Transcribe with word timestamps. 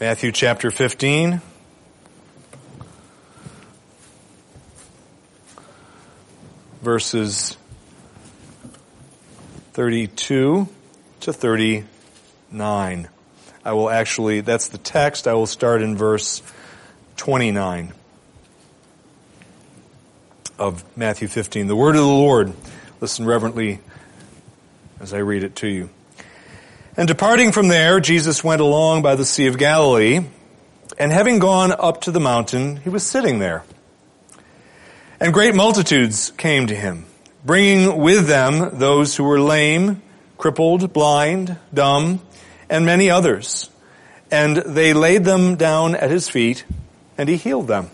Matthew 0.00 0.32
chapter 0.32 0.70
15. 0.70 1.42
Verses 6.80 7.58
32 9.74 10.66
to 11.20 11.32
39. 11.34 13.08
I 13.62 13.72
will 13.74 13.90
actually, 13.90 14.40
that's 14.40 14.68
the 14.68 14.78
text. 14.78 15.28
I 15.28 15.34
will 15.34 15.44
start 15.44 15.82
in 15.82 15.98
verse 15.98 16.42
29 17.18 17.92
of 20.58 20.82
Matthew 20.96 21.28
15. 21.28 21.66
The 21.66 21.76
word 21.76 21.96
of 21.96 22.00
the 22.00 22.06
Lord. 22.06 22.54
Listen 23.02 23.26
reverently 23.26 23.80
as 24.98 25.12
I 25.12 25.18
read 25.18 25.42
it 25.42 25.56
to 25.56 25.68
you. 25.68 25.90
And 27.00 27.08
departing 27.08 27.50
from 27.52 27.68
there, 27.68 27.98
Jesus 27.98 28.44
went 28.44 28.60
along 28.60 29.00
by 29.00 29.14
the 29.14 29.24
Sea 29.24 29.46
of 29.46 29.56
Galilee, 29.56 30.20
and 30.98 31.10
having 31.10 31.38
gone 31.38 31.72
up 31.72 32.02
to 32.02 32.10
the 32.10 32.20
mountain, 32.20 32.76
he 32.76 32.90
was 32.90 33.02
sitting 33.02 33.38
there. 33.38 33.64
And 35.18 35.32
great 35.32 35.54
multitudes 35.54 36.30
came 36.36 36.66
to 36.66 36.74
him, 36.74 37.06
bringing 37.42 37.96
with 37.96 38.26
them 38.26 38.78
those 38.78 39.16
who 39.16 39.24
were 39.24 39.40
lame, 39.40 40.02
crippled, 40.36 40.92
blind, 40.92 41.56
dumb, 41.72 42.20
and 42.68 42.84
many 42.84 43.08
others. 43.08 43.70
And 44.30 44.58
they 44.58 44.92
laid 44.92 45.24
them 45.24 45.56
down 45.56 45.94
at 45.94 46.10
his 46.10 46.28
feet, 46.28 46.66
and 47.16 47.30
he 47.30 47.36
healed 47.36 47.66
them, 47.66 47.88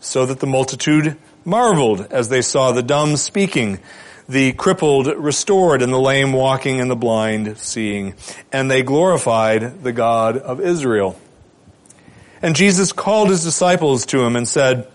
so 0.00 0.24
that 0.24 0.40
the 0.40 0.46
multitude 0.46 1.18
marveled 1.44 2.06
as 2.10 2.30
they 2.30 2.40
saw 2.40 2.72
the 2.72 2.82
dumb 2.82 3.18
speaking 3.18 3.78
the 4.28 4.52
crippled 4.52 5.06
restored 5.06 5.82
and 5.82 5.92
the 5.92 5.98
lame 5.98 6.32
walking 6.32 6.80
and 6.80 6.90
the 6.90 6.96
blind 6.96 7.58
seeing. 7.58 8.14
And 8.52 8.70
they 8.70 8.82
glorified 8.82 9.82
the 9.82 9.92
God 9.92 10.36
of 10.36 10.60
Israel. 10.60 11.18
And 12.40 12.56
Jesus 12.56 12.92
called 12.92 13.28
his 13.30 13.44
disciples 13.44 14.06
to 14.06 14.22
him 14.24 14.36
and 14.36 14.48
said, 14.48 14.88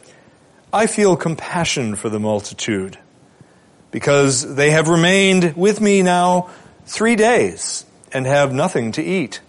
I 0.71 0.87
feel 0.87 1.15
compassion 1.15 1.95
for 1.95 2.09
the 2.09 2.19
multitude 2.19 2.97
because 3.91 4.55
they 4.55 4.71
have 4.71 4.89
remained 4.89 5.55
with 5.55 5.79
me 5.79 6.01
now 6.01 6.49
three 6.85 7.15
days 7.15 7.85
and 8.11 8.25
have 8.25 8.53
nothing 8.53 8.91
to 8.93 9.03
eat. 9.03 9.39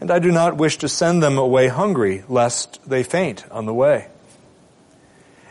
And 0.00 0.10
I 0.10 0.18
do 0.18 0.30
not 0.30 0.56
wish 0.56 0.78
to 0.78 0.88
send 0.88 1.22
them 1.22 1.36
away 1.36 1.68
hungry 1.68 2.24
lest 2.28 2.80
they 2.88 3.02
faint 3.02 3.44
on 3.50 3.66
the 3.66 3.74
way. 3.74 4.08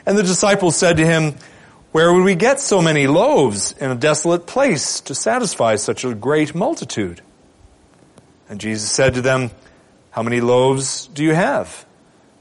And 0.06 0.18
the 0.18 0.24
disciples 0.24 0.76
said 0.76 0.98
to 0.98 1.06
him, 1.06 1.36
where 1.92 2.14
would 2.14 2.24
we 2.24 2.36
get 2.36 2.60
so 2.60 2.82
many 2.82 3.08
loaves 3.08 3.72
in 3.74 3.90
a 3.90 3.96
desolate 3.96 4.46
place 4.46 5.02
to 5.02 5.16
satisfy 5.16 5.76
such 5.76 6.06
a 6.06 6.14
great 6.14 6.54
multitude? 6.54 7.22
And 8.48 8.60
Jesus 8.60 8.92
said 8.92 9.16
to 9.16 9.22
them, 9.22 9.52
How 10.12 10.22
many 10.22 10.40
loaves 10.40 11.08
do 11.08 11.24
you 11.24 11.34
have? 11.34 11.86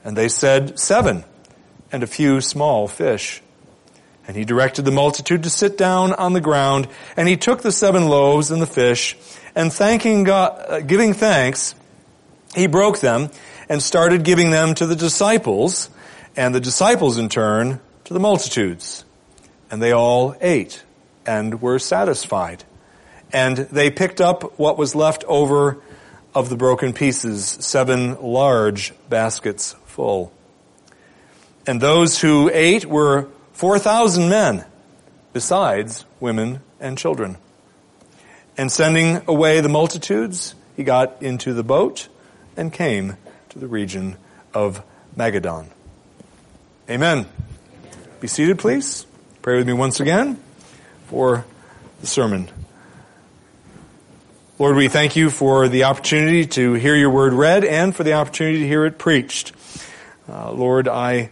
And 0.05 0.16
they 0.16 0.28
said, 0.28 0.78
Seven, 0.78 1.24
and 1.90 2.02
a 2.02 2.06
few 2.06 2.40
small 2.40 2.88
fish. 2.88 3.42
And 4.27 4.36
he 4.36 4.44
directed 4.44 4.84
the 4.84 4.90
multitude 4.90 5.44
to 5.44 5.50
sit 5.50 5.78
down 5.78 6.12
on 6.12 6.34
the 6.34 6.40
ground, 6.42 6.88
and 7.16 7.27
he 7.27 7.38
took 7.38 7.62
the 7.62 7.72
seven 7.72 8.08
loaves 8.08 8.50
and 8.50 8.60
the 8.60 8.66
fish, 8.66 9.16
and 9.55 9.72
thanking 9.72 10.24
God, 10.24 10.64
uh, 10.68 10.80
giving 10.80 11.14
thanks, 11.14 11.74
he 12.55 12.66
broke 12.66 13.00
them 13.00 13.30
and 13.68 13.83
started 13.83 14.24
giving 14.24 14.50
them 14.50 14.74
to 14.74 14.86
the 14.86 14.96
disciples, 14.96 15.88
and 16.36 16.55
the 16.55 16.60
disciples 16.60 17.18
in 17.18 17.28
turn 17.28 17.80
to 18.05 18.14
the 18.14 18.20
multitudes. 18.20 19.05
And 19.70 19.83
they 19.83 19.92
all 19.92 20.34
ate 20.41 20.83
and 21.27 21.61
were 21.61 21.78
satisfied. 21.78 22.64
And 23.33 23.56
they 23.56 23.91
picked 23.91 24.20
up 24.20 24.58
what 24.58 24.78
was 24.78 24.94
left 24.94 25.24
over 25.24 25.78
of 26.34 26.48
the 26.48 26.56
broken 26.56 26.92
pieces, 26.92 27.44
seven 27.44 28.20
large 28.22 28.94
baskets 29.08 29.74
full. 29.84 30.33
And 31.66 31.80
those 31.80 32.20
who 32.20 32.50
ate 32.52 32.86
were 32.86 33.28
4,000 33.52 34.28
men, 34.28 34.64
besides 35.33 36.05
women 36.20 36.61
and 36.80 36.96
children. 36.96 37.36
And 38.56 38.73
sending 38.73 39.23
away 39.27 39.61
the 39.61 39.68
multitudes, 39.68 40.55
he 40.77 40.85
got 40.85 41.23
into 41.23 41.52
the 41.52 41.64
boat 41.64 42.08
and 42.56 42.73
came 42.73 43.17
to 43.50 43.58
the 43.58 43.67
region 43.67 44.17
of 44.55 44.83
Magadan. 45.17 45.67
Amen. 46.89 47.27
Be 48.20 48.29
seated, 48.29 48.58
please. 48.58 49.08
Pray 49.48 49.57
with 49.57 49.67
me 49.67 49.73
once 49.73 49.98
again 49.98 50.39
for 51.07 51.47
the 52.03 52.07
sermon. 52.07 52.51
Lord, 54.59 54.77
we 54.77 54.89
thank 54.89 55.17
you 55.17 55.31
for 55.31 55.69
the 55.69 55.85
opportunity 55.85 56.45
to 56.48 56.75
hear 56.75 56.95
your 56.95 57.09
word 57.09 57.33
read 57.33 57.64
and 57.64 57.97
for 57.97 58.05
the 58.05 58.13
opportunity 58.13 58.59
to 58.59 58.69
hear 58.69 58.85
it 58.85 58.98
preached. 58.98 59.53
Uh, 60.29 60.53
Lord, 60.53 60.86
I 60.86 61.31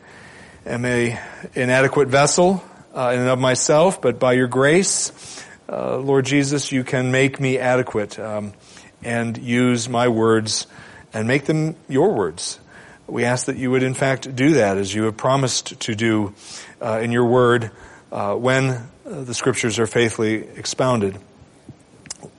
am 0.64 0.86
a 0.86 1.20
inadequate 1.54 2.08
vessel 2.08 2.64
uh, 2.94 3.10
in 3.12 3.20
and 3.20 3.28
of 3.28 3.38
myself, 3.38 4.00
but 4.00 4.18
by 4.18 4.32
your 4.32 4.48
grace, 4.48 5.44
uh, 5.68 5.98
Lord 5.98 6.24
Jesus, 6.24 6.72
you 6.72 6.84
can 6.84 7.10
make 7.10 7.38
me 7.38 7.58
adequate 7.58 8.18
um, 8.18 8.54
and 9.02 9.36
use 9.36 9.90
my 9.90 10.08
words 10.08 10.66
and 11.12 11.28
make 11.28 11.44
them 11.44 11.76
your 11.86 12.14
words. 12.14 12.60
We 13.06 13.26
ask 13.26 13.44
that 13.44 13.58
you 13.58 13.70
would 13.72 13.82
in 13.82 13.92
fact 13.92 14.34
do 14.34 14.54
that 14.54 14.78
as 14.78 14.94
you 14.94 15.02
have 15.02 15.18
promised 15.18 15.78
to 15.80 15.94
do 15.94 16.32
uh, 16.80 17.00
in 17.02 17.12
your 17.12 17.26
word 17.26 17.72
uh, 18.12 18.34
when 18.34 18.70
uh, 18.70 18.80
the 19.04 19.34
scriptures 19.34 19.78
are 19.78 19.86
faithfully 19.86 20.34
expounded 20.34 21.18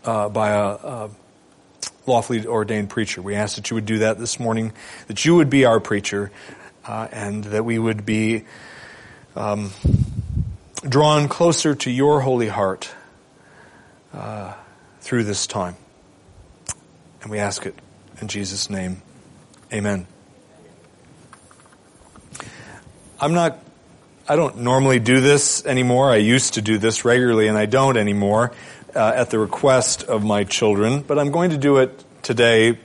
uh, 0.05 0.29
by 0.29 0.50
a, 0.50 0.66
a, 0.66 1.09
lawfully 2.05 2.45
ordained 2.45 2.89
preacher. 2.89 3.22
We 3.22 3.35
ask 3.35 3.57
that 3.57 3.69
you 3.69 3.75
would 3.75 3.85
do 3.85 4.00
that 4.00 4.17
this 4.17 4.39
morning, 4.39 4.72
that 5.07 5.25
you 5.25 5.35
would 5.35 5.50
be 5.50 5.66
our 5.66 5.81
preacher, 5.81 6.31
uh, 6.85 7.07
and 7.11 7.44
that 7.45 7.66
we 7.66 7.78
would 7.78 8.05
be 8.05 8.45
um, 9.35 9.72
drawn 10.88 11.28
closer 11.28 11.75
to 11.75 11.91
your 11.91 12.22
holy 12.22 12.47
heart 12.47 12.89
uh, 14.13 14.53
through 15.01 15.25
this 15.25 15.47
time. 15.47 15.75
And 17.22 17.29
we 17.29 17.39
ask 17.39 17.66
it 17.66 17.75
in 18.22 18.29
Jesus' 18.29 18.69
name. 18.69 19.01
Amen. 19.73 20.07
I'm 23.19 23.34
not 23.34 23.59
I 24.30 24.36
don't 24.36 24.58
normally 24.58 25.00
do 25.00 25.22
this 25.22 25.66
anymore. 25.66 26.12
I 26.12 26.18
used 26.18 26.56
to 26.56 26.62
do 26.62 26.78
this 26.78 27.06
regularly, 27.06 27.48
and 27.48 27.58
I 27.58 27.66
don't 27.66 27.96
anymore 27.96 28.52
uh, 28.94 29.14
at 29.16 29.30
the 29.30 29.40
request 29.40 30.04
of 30.04 30.26
my 30.26 30.44
children. 30.44 31.02
But 31.02 31.18
I'm 31.18 31.32
going 31.32 31.52
to 31.52 31.58
do 31.58 31.78
it 31.78 32.04
today, 32.24 32.78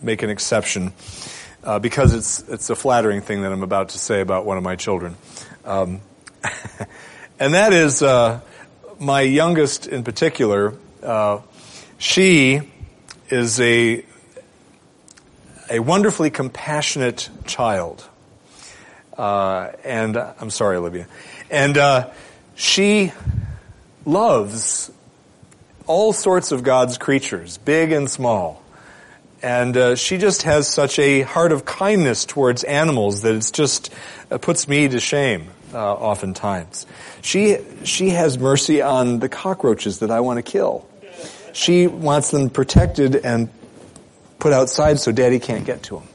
make 0.00 0.22
an 0.22 0.30
exception, 0.30 0.92
uh, 1.64 1.80
because 1.80 2.14
it's 2.14 2.48
it's 2.48 2.70
a 2.70 2.76
flattering 2.76 3.22
thing 3.22 3.42
that 3.42 3.50
I'm 3.50 3.64
about 3.64 3.88
to 3.90 3.98
say 3.98 4.20
about 4.20 4.46
one 4.46 4.56
of 4.56 4.62
my 4.62 4.76
children, 4.76 5.16
um, 5.64 6.00
and 7.40 7.54
that 7.54 7.72
is 7.72 8.00
uh, 8.00 8.40
my 9.00 9.22
youngest 9.22 9.88
in 9.88 10.04
particular. 10.04 10.74
Uh, 11.02 11.40
she 11.98 12.60
is 13.30 13.60
a 13.60 14.04
a 15.70 15.80
wonderfully 15.80 16.30
compassionate 16.30 17.30
child. 17.46 18.07
Uh, 19.18 19.72
and 19.84 20.16
uh, 20.16 20.32
I'm 20.40 20.50
sorry, 20.50 20.76
Olivia. 20.76 21.08
And 21.50 21.76
uh, 21.76 22.10
she 22.54 23.12
loves 24.06 24.90
all 25.86 26.12
sorts 26.12 26.52
of 26.52 26.62
God's 26.62 26.98
creatures, 26.98 27.58
big 27.58 27.90
and 27.92 28.08
small. 28.08 28.62
And 29.42 29.76
uh, 29.76 29.96
she 29.96 30.18
just 30.18 30.42
has 30.42 30.68
such 30.68 30.98
a 30.98 31.22
heart 31.22 31.52
of 31.52 31.64
kindness 31.64 32.24
towards 32.24 32.64
animals 32.64 33.22
that 33.22 33.34
it's 33.34 33.50
just 33.50 33.92
uh, 34.30 34.38
puts 34.38 34.68
me 34.68 34.88
to 34.88 35.00
shame 35.00 35.48
uh, 35.72 35.94
oftentimes. 35.94 36.86
She 37.22 37.58
she 37.84 38.10
has 38.10 38.38
mercy 38.38 38.82
on 38.82 39.18
the 39.18 39.28
cockroaches 39.28 40.00
that 40.00 40.10
I 40.10 40.20
want 40.20 40.38
to 40.38 40.42
kill. 40.42 40.86
She 41.52 41.86
wants 41.86 42.30
them 42.30 42.50
protected 42.50 43.16
and 43.16 43.48
put 44.38 44.52
outside 44.52 44.98
so 44.98 45.12
Daddy 45.12 45.38
can't 45.38 45.64
get 45.64 45.84
to 45.84 45.96
them. 45.96 46.08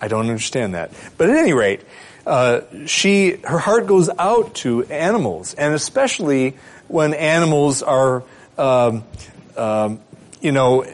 I 0.00 0.08
don't 0.08 0.28
understand 0.28 0.74
that. 0.74 0.92
But 1.16 1.30
at 1.30 1.36
any 1.36 1.52
rate, 1.52 1.82
uh, 2.26 2.60
she 2.86 3.36
her 3.44 3.58
heart 3.58 3.86
goes 3.86 4.10
out 4.18 4.54
to 4.56 4.84
animals, 4.84 5.54
and 5.54 5.74
especially 5.74 6.56
when 6.86 7.14
animals 7.14 7.82
are, 7.82 8.22
um, 8.56 9.04
um, 9.56 10.00
you 10.40 10.52
know, 10.52 10.84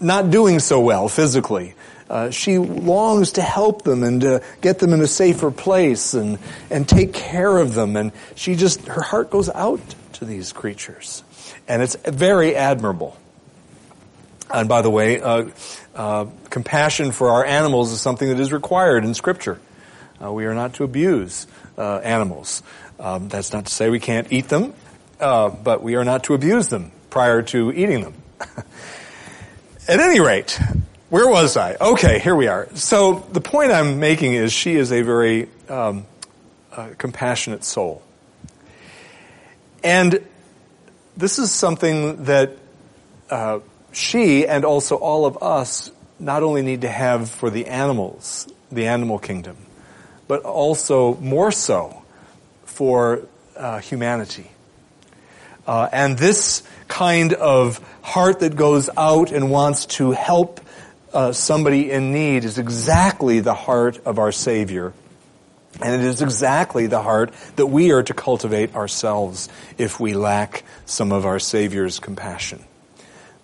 not 0.00 0.30
doing 0.30 0.60
so 0.60 0.80
well 0.80 1.08
physically. 1.08 1.74
Uh, 2.08 2.30
she 2.30 2.58
longs 2.58 3.32
to 3.32 3.42
help 3.42 3.82
them 3.82 4.04
and 4.04 4.20
to 4.20 4.40
get 4.60 4.78
them 4.78 4.92
in 4.92 5.00
a 5.00 5.08
safer 5.08 5.50
place 5.50 6.14
and 6.14 6.38
and 6.70 6.88
take 6.88 7.12
care 7.12 7.58
of 7.58 7.74
them, 7.74 7.96
and 7.96 8.12
she 8.36 8.54
just 8.54 8.86
her 8.86 9.02
heart 9.02 9.30
goes 9.30 9.48
out 9.50 9.80
to 10.12 10.24
these 10.24 10.52
creatures, 10.52 11.24
and 11.66 11.82
it's 11.82 11.96
very 12.04 12.54
admirable. 12.54 13.16
And 14.54 14.68
by 14.68 14.82
the 14.82 14.90
way, 14.90 15.20
uh, 15.20 15.46
uh, 15.96 16.26
compassion 16.50 17.10
for 17.10 17.30
our 17.30 17.44
animals 17.44 17.90
is 17.90 18.00
something 18.00 18.28
that 18.28 18.38
is 18.38 18.52
required 18.52 19.04
in 19.04 19.14
Scripture. 19.14 19.58
Uh, 20.22 20.30
we 20.30 20.44
are 20.44 20.54
not 20.54 20.74
to 20.74 20.84
abuse 20.84 21.46
uh, 21.78 21.96
animals. 21.98 22.62
Um, 23.00 23.28
that's 23.28 23.52
not 23.52 23.66
to 23.66 23.72
say 23.72 23.90
we 23.90 24.00
can't 24.00 24.30
eat 24.32 24.48
them, 24.48 24.74
uh, 25.20 25.48
but 25.48 25.82
we 25.82 25.96
are 25.96 26.04
not 26.04 26.24
to 26.24 26.34
abuse 26.34 26.68
them 26.68 26.92
prior 27.10 27.42
to 27.42 27.72
eating 27.72 28.02
them. 28.02 28.14
At 29.88 30.00
any 30.00 30.20
rate, 30.20 30.60
where 31.08 31.28
was 31.28 31.56
I? 31.56 31.76
Okay, 31.80 32.18
here 32.18 32.34
we 32.34 32.48
are. 32.48 32.68
So 32.74 33.26
the 33.32 33.40
point 33.40 33.72
I'm 33.72 33.98
making 33.98 34.34
is 34.34 34.52
she 34.52 34.74
is 34.74 34.92
a 34.92 35.02
very 35.02 35.48
um, 35.68 36.04
uh, 36.72 36.90
compassionate 36.98 37.64
soul. 37.64 38.02
And 39.82 40.26
this 41.16 41.38
is 41.38 41.52
something 41.52 42.24
that 42.24 42.56
uh, 43.30 43.60
she 43.96 44.46
and 44.46 44.64
also 44.64 44.96
all 44.96 45.24
of 45.24 45.42
us 45.42 45.90
not 46.18 46.42
only 46.42 46.62
need 46.62 46.82
to 46.82 46.88
have 46.88 47.30
for 47.30 47.48
the 47.48 47.66
animals, 47.66 48.46
the 48.70 48.86
animal 48.86 49.18
kingdom, 49.18 49.56
but 50.28 50.42
also 50.42 51.14
more 51.16 51.50
so 51.50 52.02
for 52.64 53.22
uh, 53.56 53.78
humanity. 53.78 54.50
Uh, 55.66 55.88
and 55.92 56.18
this 56.18 56.62
kind 56.88 57.32
of 57.32 57.80
heart 58.02 58.40
that 58.40 58.54
goes 58.54 58.90
out 58.96 59.32
and 59.32 59.50
wants 59.50 59.86
to 59.86 60.12
help 60.12 60.60
uh, 61.14 61.32
somebody 61.32 61.90
in 61.90 62.12
need 62.12 62.44
is 62.44 62.58
exactly 62.58 63.40
the 63.40 63.54
heart 63.54 63.98
of 64.04 64.18
our 64.18 64.30
Savior. 64.30 64.92
And 65.80 65.94
it 65.94 66.06
is 66.06 66.20
exactly 66.20 66.86
the 66.86 67.02
heart 67.02 67.32
that 67.56 67.66
we 67.66 67.92
are 67.92 68.02
to 68.02 68.14
cultivate 68.14 68.74
ourselves 68.74 69.48
if 69.78 69.98
we 69.98 70.12
lack 70.12 70.64
some 70.84 71.12
of 71.12 71.24
our 71.24 71.38
Savior's 71.38 71.98
compassion. 71.98 72.62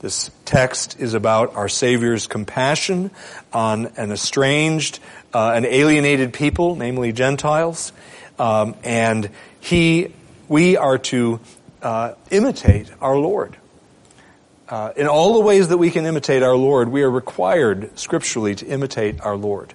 This 0.02 0.32
text 0.44 0.99
is 0.99 1.14
about 1.14 1.54
our 1.54 1.69
Savior's 1.69 2.26
compassion 2.26 3.12
on 3.52 3.87
an 3.96 4.10
estranged, 4.10 4.99
uh, 5.32 5.52
an 5.54 5.64
alienated 5.64 6.32
people, 6.32 6.75
namely 6.75 7.12
Gentiles, 7.12 7.93
um, 8.37 8.75
and 8.82 9.31
he, 9.60 10.12
we 10.49 10.76
are 10.76 10.99
to 10.99 11.38
uh, 11.82 12.14
imitate 12.32 12.90
our 13.00 13.16
Lord. 13.16 13.56
Uh, 14.69 14.93
in 14.96 15.06
all 15.06 15.34
the 15.34 15.40
ways 15.40 15.69
that 15.69 15.78
we 15.78 15.93
can 15.93 16.04
imitate 16.04 16.43
our 16.43 16.56
Lord, 16.56 16.88
we 16.88 17.02
are 17.02 17.10
required 17.10 17.96
scripturally 17.96 18.56
to 18.56 18.66
imitate 18.66 19.20
our 19.20 19.37
Lord. 19.37 19.72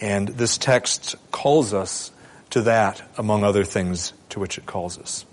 And 0.00 0.28
this 0.28 0.58
text 0.58 1.16
calls 1.32 1.74
us 1.74 2.12
to 2.50 2.62
that, 2.62 3.02
among 3.18 3.42
other 3.42 3.64
things 3.64 4.12
to 4.28 4.38
which 4.38 4.58
it 4.58 4.66
calls 4.66 4.96
us. 4.96 5.26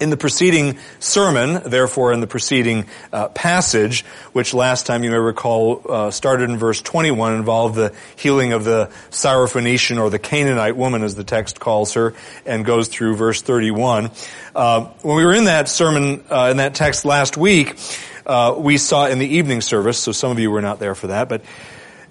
In 0.00 0.10
the 0.10 0.16
preceding 0.16 0.78
sermon, 0.98 1.62
therefore 1.64 2.12
in 2.12 2.20
the 2.20 2.26
preceding 2.26 2.86
uh, 3.12 3.28
passage, 3.28 4.04
which 4.32 4.52
last 4.52 4.86
time 4.86 5.04
you 5.04 5.10
may 5.10 5.16
recall 5.16 5.82
uh, 5.88 6.10
started 6.10 6.50
in 6.50 6.56
verse 6.56 6.82
21, 6.82 7.34
involved 7.34 7.76
the 7.76 7.94
healing 8.16 8.52
of 8.52 8.64
the 8.64 8.90
Syrophoenician 9.10 10.00
or 10.00 10.10
the 10.10 10.18
Canaanite 10.18 10.76
woman, 10.76 11.04
as 11.04 11.14
the 11.14 11.22
text 11.22 11.60
calls 11.60 11.94
her, 11.94 12.14
and 12.44 12.64
goes 12.64 12.88
through 12.88 13.14
verse 13.14 13.40
31. 13.40 14.10
Uh, 14.52 14.86
when 15.02 15.16
we 15.16 15.24
were 15.24 15.34
in 15.34 15.44
that 15.44 15.68
sermon, 15.68 16.24
uh, 16.28 16.48
in 16.50 16.56
that 16.56 16.74
text 16.74 17.04
last 17.04 17.36
week, 17.36 17.78
uh, 18.26 18.52
we 18.58 18.78
saw 18.78 19.06
in 19.06 19.20
the 19.20 19.36
evening 19.36 19.60
service, 19.60 19.98
so 19.98 20.10
some 20.10 20.32
of 20.32 20.40
you 20.40 20.50
were 20.50 20.62
not 20.62 20.80
there 20.80 20.96
for 20.96 21.06
that, 21.06 21.28
but 21.28 21.42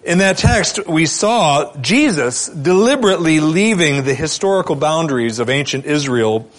in 0.06 0.18
that 0.18 0.38
text, 0.38 0.86
we 0.88 1.06
saw 1.06 1.76
Jesus 1.78 2.48
deliberately 2.48 3.40
leaving 3.40 4.04
the 4.04 4.14
historical 4.14 4.76
boundaries 4.76 5.40
of 5.40 5.50
ancient 5.50 5.86
Israel 5.86 6.50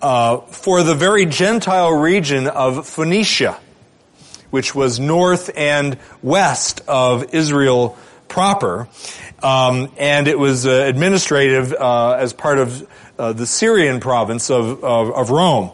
uh, 0.00 0.38
for 0.38 0.82
the 0.82 0.94
very 0.94 1.26
Gentile 1.26 1.92
region 1.92 2.46
of 2.46 2.86
Phoenicia, 2.86 3.58
which 4.50 4.74
was 4.74 4.98
north 5.00 5.50
and 5.56 5.98
west 6.22 6.80
of 6.88 7.34
Israel 7.34 7.96
proper. 8.28 8.88
Um, 9.42 9.92
and 9.98 10.28
it 10.28 10.38
was 10.38 10.66
uh, 10.66 10.70
administrative 10.70 11.72
uh, 11.72 12.12
as 12.12 12.32
part 12.32 12.58
of 12.58 12.88
uh, 13.18 13.32
the 13.32 13.46
Syrian 13.46 14.00
province 14.00 14.50
of, 14.50 14.82
of, 14.84 15.10
of 15.12 15.30
Rome. 15.30 15.72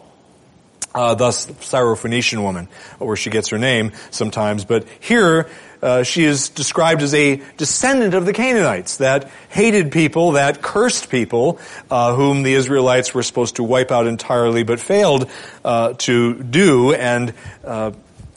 Uh, 0.95 1.13
thus, 1.13 1.45
Syrophoenician 1.45 2.41
woman, 2.41 2.69
where 2.99 3.17
she 3.17 3.29
gets 3.29 3.49
her 3.49 3.57
name 3.57 3.91
sometimes. 4.11 4.63
But 4.63 4.87
here, 5.01 5.49
uh, 5.81 6.03
she 6.03 6.23
is 6.23 6.47
described 6.47 7.01
as 7.01 7.13
a 7.13 7.41
descendant 7.57 8.13
of 8.13 8.25
the 8.25 8.31
Canaanites, 8.31 8.97
that 8.97 9.29
hated 9.49 9.91
people, 9.91 10.31
that 10.31 10.61
cursed 10.61 11.09
people, 11.09 11.59
uh, 11.91 12.15
whom 12.15 12.43
the 12.43 12.53
Israelites 12.53 13.13
were 13.13 13.23
supposed 13.23 13.57
to 13.57 13.63
wipe 13.63 13.91
out 13.91 14.07
entirely, 14.07 14.63
but 14.63 14.79
failed 14.79 15.29
uh, 15.65 15.93
to 15.99 16.41
do. 16.41 16.93
And 16.93 17.33
uh, 17.65 17.91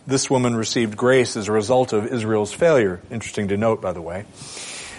this 0.08 0.28
woman 0.28 0.56
received 0.56 0.96
grace 0.96 1.36
as 1.36 1.46
a 1.46 1.52
result 1.52 1.92
of 1.92 2.06
Israel's 2.06 2.52
failure. 2.52 3.00
Interesting 3.08 3.48
to 3.48 3.56
note, 3.56 3.80
by 3.80 3.92
the 3.92 4.02
way. 4.02 4.24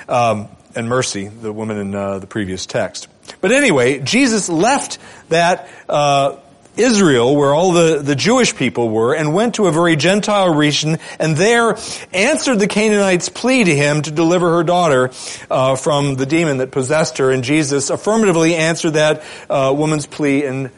Um, 0.08 0.48
and 0.76 0.88
mercy, 0.88 1.28
the 1.28 1.52
woman 1.52 1.78
in 1.78 1.94
uh, 1.94 2.20
the 2.20 2.28
previous 2.28 2.66
text. 2.66 3.08
But 3.42 3.52
anyway, 3.52 4.00
Jesus 4.00 4.50
left 4.50 4.98
that 5.30 5.68
uh, 5.90 6.38
Israel, 6.80 7.36
where 7.36 7.54
all 7.54 7.72
the, 7.74 8.02
the 8.02 8.16
Jewish 8.16 8.56
people 8.56 8.90
were, 8.90 9.14
and 9.14 9.34
went 9.34 9.56
to 9.56 9.68
a 9.68 9.72
very 9.72 9.96
Gentile 9.96 10.54
region, 10.54 10.98
and 11.20 11.36
there 11.36 11.78
answered 12.14 12.60
the 12.60 12.68
Canaanite's 12.68 13.30
plea 13.30 13.64
to 13.64 13.76
him 13.76 14.02
to 14.02 14.12
deliver 14.12 14.56
her 14.56 14.64
daughter 14.64 15.12
uh, 15.52 15.76
from 15.76 16.16
the 16.16 16.26
demon 16.26 16.58
that 16.58 16.72
possessed 16.72 17.18
her. 17.20 17.32
And 17.32 17.44
Jesus 17.44 17.90
affirmatively 17.90 18.56
answered 18.56 18.92
that 18.92 19.24
uh, 19.50 19.74
woman's 19.78 20.08
plea 20.08 20.46
and 20.46 20.72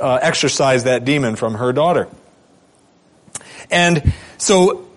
uh, 0.00 0.18
exorcised 0.22 0.86
that 0.86 1.04
demon 1.04 1.36
from 1.36 1.54
her 1.54 1.72
daughter. 1.72 2.08
And 3.70 4.12
so 4.38 4.88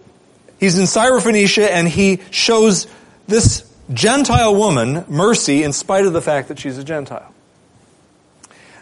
he's 0.59 0.77
in 0.77 0.85
Syrophoenicia, 0.85 1.67
and 1.67 1.87
he 1.87 2.19
shows 2.31 2.87
this 3.27 3.69
Gentile 3.93 4.55
woman 4.55 5.05
mercy 5.07 5.63
in 5.63 5.73
spite 5.73 6.05
of 6.05 6.13
the 6.13 6.21
fact 6.21 6.47
that 6.47 6.59
she's 6.59 6.77
a 6.77 6.83
Gentile. 6.83 7.33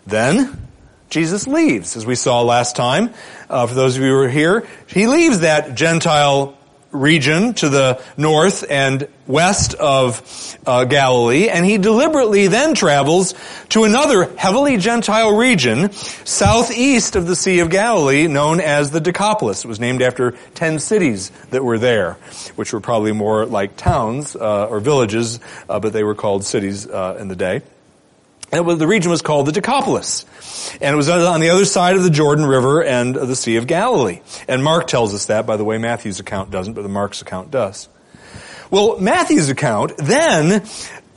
Then, 0.06 0.71
Jesus 1.12 1.46
leaves, 1.46 1.98
as 1.98 2.06
we 2.06 2.16
saw 2.16 2.42
last 2.42 2.78
time. 2.78 3.14
Uh, 3.50 3.68
for 3.68 3.76
those 3.76 3.98
of 3.98 4.02
you 4.02 4.10
who 4.10 4.16
were 4.16 4.30
here, 4.30 4.66
he 4.88 5.08
leaves 5.08 5.42
that 5.42 5.76
Gentile 5.76 6.58
region 6.92 7.54
to 7.56 7.68
the 7.68 8.02
north 8.16 8.66
and 8.70 9.08
west 9.28 9.74
of 9.74 10.58
uh, 10.66 10.86
Galilee, 10.86 11.50
and 11.50 11.66
he 11.66 11.78
deliberately 11.78 12.48
then 12.48 12.76
travels 12.76 13.34
to 13.70 13.84
another 13.84 14.34
heavily 14.38 14.78
Gentile 14.78 15.36
region 15.36 15.92
southeast 15.92 17.18
of 17.18 17.28
the 17.28 17.36
Sea 17.36 17.60
of 17.60 17.70
Galilee, 17.70 18.28
known 18.28 18.62
as 18.62 18.92
the 18.92 19.02
Decapolis. 19.02 19.66
It 19.66 19.68
was 19.68 19.82
named 19.82 20.02
after 20.02 20.32
ten 20.56 20.80
cities 20.80 21.30
that 21.50 21.64
were 21.64 21.78
there, 21.78 22.14
which 22.56 22.72
were 22.72 22.82
probably 22.82 23.12
more 23.12 23.46
like 23.46 23.76
towns 23.76 24.34
uh, 24.34 24.68
or 24.68 24.80
villages, 24.80 25.42
uh, 25.68 25.82
but 25.82 25.92
they 25.92 26.06
were 26.06 26.16
called 26.16 26.46
cities 26.46 26.88
uh, 26.88 27.18
in 27.20 27.28
the 27.28 27.36
day. 27.36 27.62
And 28.52 28.68
the 28.80 28.88
region 28.88 29.12
was 29.12 29.22
called 29.22 29.48
the 29.48 29.52
Decapolis. 29.52 30.26
And 30.82 30.94
it 30.94 30.98
was 30.98 31.10
on 31.10 31.40
the 31.40 31.50
other 31.50 31.66
side 31.66 31.96
of 31.96 32.04
the 32.04 32.10
Jordan 32.10 32.46
River 32.46 32.84
and 32.84 33.16
the 33.16 33.36
Sea 33.36 33.56
of 33.56 33.66
Galilee. 33.66 34.22
And 34.48 34.64
Mark 34.64 34.88
tells 34.88 35.14
us 35.14 35.28
that, 35.28 35.46
by 35.46 35.58
the 35.58 35.64
way, 35.64 35.78
Matthew's 35.78 36.20
account 36.20 36.52
doesn't, 36.52 36.74
but 36.74 36.82
the 36.82 36.90
Mark's 36.90 37.22
account 37.22 37.50
does. 37.50 37.88
Well, 38.70 39.00
Matthew's 39.00 39.50
account 39.50 39.98
then 39.98 40.64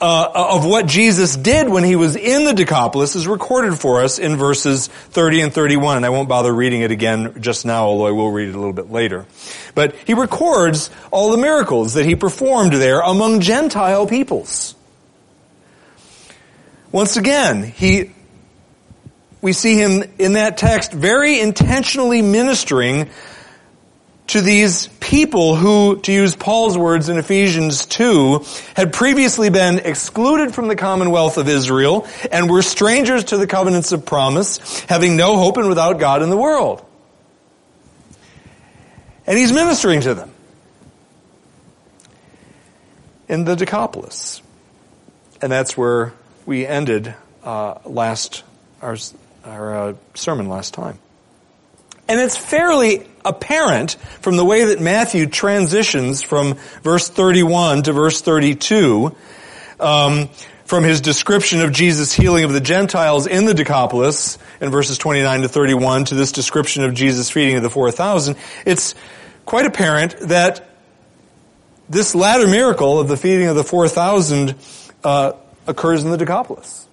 uh, 0.00 0.50
of 0.52 0.66
what 0.66 0.86
Jesus 0.86 1.36
did 1.36 1.68
when 1.68 1.82
he 1.84 1.96
was 1.96 2.16
in 2.16 2.44
the 2.44 2.52
Decapolis 2.52 3.16
is 3.16 3.26
recorded 3.26 3.78
for 3.78 4.02
us 4.02 4.18
in 4.18 4.36
verses 4.36 4.88
30 4.88 5.40
and 5.42 5.52
31. 5.52 5.98
And 5.98 6.06
I 6.06 6.10
won't 6.10 6.28
bother 6.28 6.52
reading 6.52 6.82
it 6.82 6.90
again 6.90 7.40
just 7.40 7.64
now, 7.64 7.86
although 7.86 8.06
I 8.06 8.10
will 8.10 8.30
read 8.30 8.48
it 8.48 8.54
a 8.54 8.58
little 8.58 8.72
bit 8.72 8.90
later. 8.90 9.26
But 9.74 9.94
he 10.04 10.14
records 10.14 10.90
all 11.10 11.30
the 11.30 11.38
miracles 11.38 11.94
that 11.94 12.04
he 12.04 12.16
performed 12.16 12.72
there 12.72 13.00
among 13.00 13.40
Gentile 13.40 14.06
peoples. 14.06 14.74
Once 16.94 17.16
again, 17.16 17.64
he, 17.64 18.12
we 19.42 19.52
see 19.52 19.74
him 19.74 20.04
in 20.16 20.34
that 20.34 20.56
text 20.56 20.92
very 20.92 21.40
intentionally 21.40 22.22
ministering 22.22 23.10
to 24.28 24.40
these 24.40 24.86
people 25.00 25.56
who, 25.56 25.98
to 26.02 26.12
use 26.12 26.36
Paul's 26.36 26.78
words 26.78 27.08
in 27.08 27.18
Ephesians 27.18 27.86
2, 27.86 28.44
had 28.76 28.92
previously 28.92 29.50
been 29.50 29.80
excluded 29.80 30.54
from 30.54 30.68
the 30.68 30.76
commonwealth 30.76 31.36
of 31.36 31.48
Israel 31.48 32.06
and 32.30 32.48
were 32.48 32.62
strangers 32.62 33.24
to 33.24 33.38
the 33.38 33.48
covenants 33.48 33.90
of 33.90 34.06
promise, 34.06 34.78
having 34.82 35.16
no 35.16 35.36
hope 35.36 35.56
and 35.56 35.68
without 35.68 35.98
God 35.98 36.22
in 36.22 36.30
the 36.30 36.36
world. 36.36 36.86
And 39.26 39.36
he's 39.36 39.50
ministering 39.50 40.02
to 40.02 40.14
them 40.14 40.30
in 43.26 43.42
the 43.42 43.56
Decapolis. 43.56 44.40
And 45.42 45.50
that's 45.50 45.76
where 45.76 46.12
we 46.46 46.66
ended 46.66 47.14
uh, 47.42 47.78
last 47.84 48.44
our, 48.82 48.96
our 49.44 49.76
uh, 49.76 49.94
sermon 50.14 50.48
last 50.48 50.74
time. 50.74 50.98
And 52.06 52.20
it's 52.20 52.36
fairly 52.36 53.06
apparent 53.24 53.92
from 54.20 54.36
the 54.36 54.44
way 54.44 54.66
that 54.66 54.80
Matthew 54.80 55.26
transitions 55.26 56.22
from 56.22 56.54
verse 56.82 57.08
31 57.08 57.84
to 57.84 57.92
verse 57.92 58.20
32, 58.20 59.14
um, 59.80 60.28
from 60.66 60.84
his 60.84 61.00
description 61.00 61.60
of 61.60 61.72
Jesus' 61.72 62.12
healing 62.12 62.44
of 62.44 62.52
the 62.52 62.60
Gentiles 62.60 63.26
in 63.26 63.46
the 63.46 63.54
Decapolis 63.54 64.38
in 64.60 64.70
verses 64.70 64.98
29 64.98 65.42
to 65.42 65.48
31 65.48 66.06
to 66.06 66.14
this 66.14 66.32
description 66.32 66.84
of 66.84 66.94
Jesus' 66.94 67.30
feeding 67.30 67.56
of 67.56 67.62
the 67.62 67.70
4,000, 67.70 68.36
it's 68.66 68.94
quite 69.46 69.66
apparent 69.66 70.16
that 70.20 70.68
this 71.88 72.14
latter 72.14 72.46
miracle 72.46 72.98
of 72.98 73.08
the 73.08 73.16
feeding 73.16 73.48
of 73.48 73.56
the 73.56 73.64
4,000 73.64 74.54
uh, 75.02 75.32
occurs 75.66 76.04
in 76.04 76.10
the 76.10 76.16
Decapolis. 76.16 76.88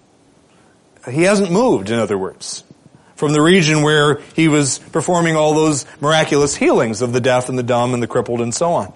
He 1.09 1.23
hasn't 1.23 1.51
moved, 1.51 1.89
in 1.89 1.97
other 1.97 2.17
words, 2.17 2.63
from 3.15 3.33
the 3.33 3.41
region 3.41 3.81
where 3.81 4.21
he 4.35 4.47
was 4.47 4.79
performing 4.79 5.35
all 5.35 5.53
those 5.53 5.85
miraculous 5.99 6.55
healings 6.55 7.01
of 7.01 7.13
the 7.13 7.21
deaf 7.21 7.49
and 7.49 7.57
the 7.57 7.63
dumb 7.63 7.93
and 7.93 8.01
the 8.01 8.07
crippled 8.07 8.41
and 8.41 8.53
so 8.53 8.73
on. 8.73 8.93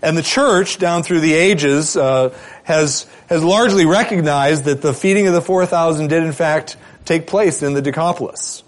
And 0.00 0.16
the 0.16 0.22
church, 0.22 0.78
down 0.78 1.02
through 1.02 1.20
the 1.20 1.32
ages, 1.32 1.96
uh, 1.96 2.36
has 2.64 3.06
has 3.28 3.42
largely 3.42 3.86
recognized 3.86 4.64
that 4.64 4.82
the 4.82 4.92
feeding 4.92 5.26
of 5.26 5.32
the 5.32 5.40
4,000 5.40 6.08
did 6.08 6.22
in 6.22 6.32
fact 6.32 6.76
take 7.06 7.26
place 7.26 7.62
in 7.62 7.72
the 7.72 7.80
Decapolis. 7.80 8.62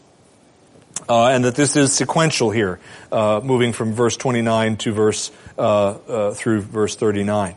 Uh, 1.09 1.27
and 1.27 1.45
that 1.45 1.55
this 1.55 1.77
is 1.77 1.93
sequential 1.93 2.51
here, 2.51 2.81
uh, 3.13 3.41
moving 3.45 3.73
from 3.73 3.93
verse 3.93 4.17
29 4.17 4.77
to 4.79 4.93
verse 4.93 5.31
uh, 5.59 5.63
uh 5.63 6.35
through 6.35 6.63
verse 6.63 6.97
39. 6.97 7.55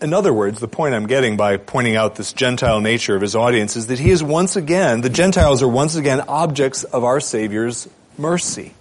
In 0.00 0.12
other 0.12 0.32
words, 0.32 0.60
the 0.60 0.68
point 0.68 0.94
I'm 0.94 1.06
getting 1.06 1.36
by 1.36 1.56
pointing 1.56 1.96
out 1.96 2.16
this 2.16 2.32
Gentile 2.32 2.80
nature 2.80 3.16
of 3.16 3.22
his 3.22 3.34
audience 3.34 3.76
is 3.76 3.86
that 3.86 3.98
he 3.98 4.10
is 4.10 4.22
once 4.22 4.56
again, 4.56 5.00
the 5.00 5.08
Gentiles 5.08 5.62
are 5.62 5.68
once 5.68 5.94
again 5.94 6.20
objects 6.28 6.84
of 6.84 7.04
our 7.04 7.18
Savior's 7.18 7.88
mercy. 8.18 8.74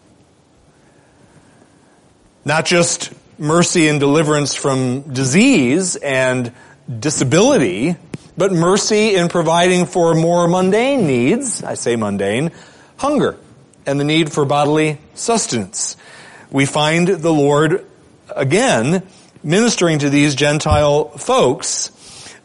Not 2.43 2.65
just 2.65 3.13
mercy 3.37 3.87
and 3.87 3.99
deliverance 3.99 4.55
from 4.55 5.01
disease 5.13 5.95
and 5.95 6.51
disability, 6.99 7.95
but 8.37 8.51
mercy 8.51 9.15
in 9.15 9.29
providing 9.29 9.85
for 9.85 10.13
more 10.13 10.47
mundane 10.47 11.07
needs, 11.07 11.63
I 11.63 11.75
say 11.75 11.95
mundane, 11.95 12.51
hunger 12.97 13.37
and 13.85 13.99
the 13.99 14.03
need 14.03 14.31
for 14.31 14.45
bodily 14.45 14.97
sustenance. 15.13 15.95
We 16.51 16.65
find 16.65 17.07
the 17.07 17.33
Lord 17.33 17.85
again 18.35 19.03
ministering 19.45 19.99
to 19.99 20.09
these 20.09 20.33
Gentile 20.35 21.09
folks, 21.09 21.91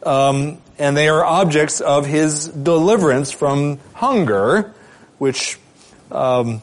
um, 0.03 0.59
and 0.77 0.95
they 0.95 1.09
are 1.09 1.25
objects 1.25 1.81
of 1.81 2.05
his 2.05 2.47
deliverance 2.47 3.31
from 3.31 3.79
hunger, 3.93 4.73
which 5.17 5.57
um, 6.11 6.61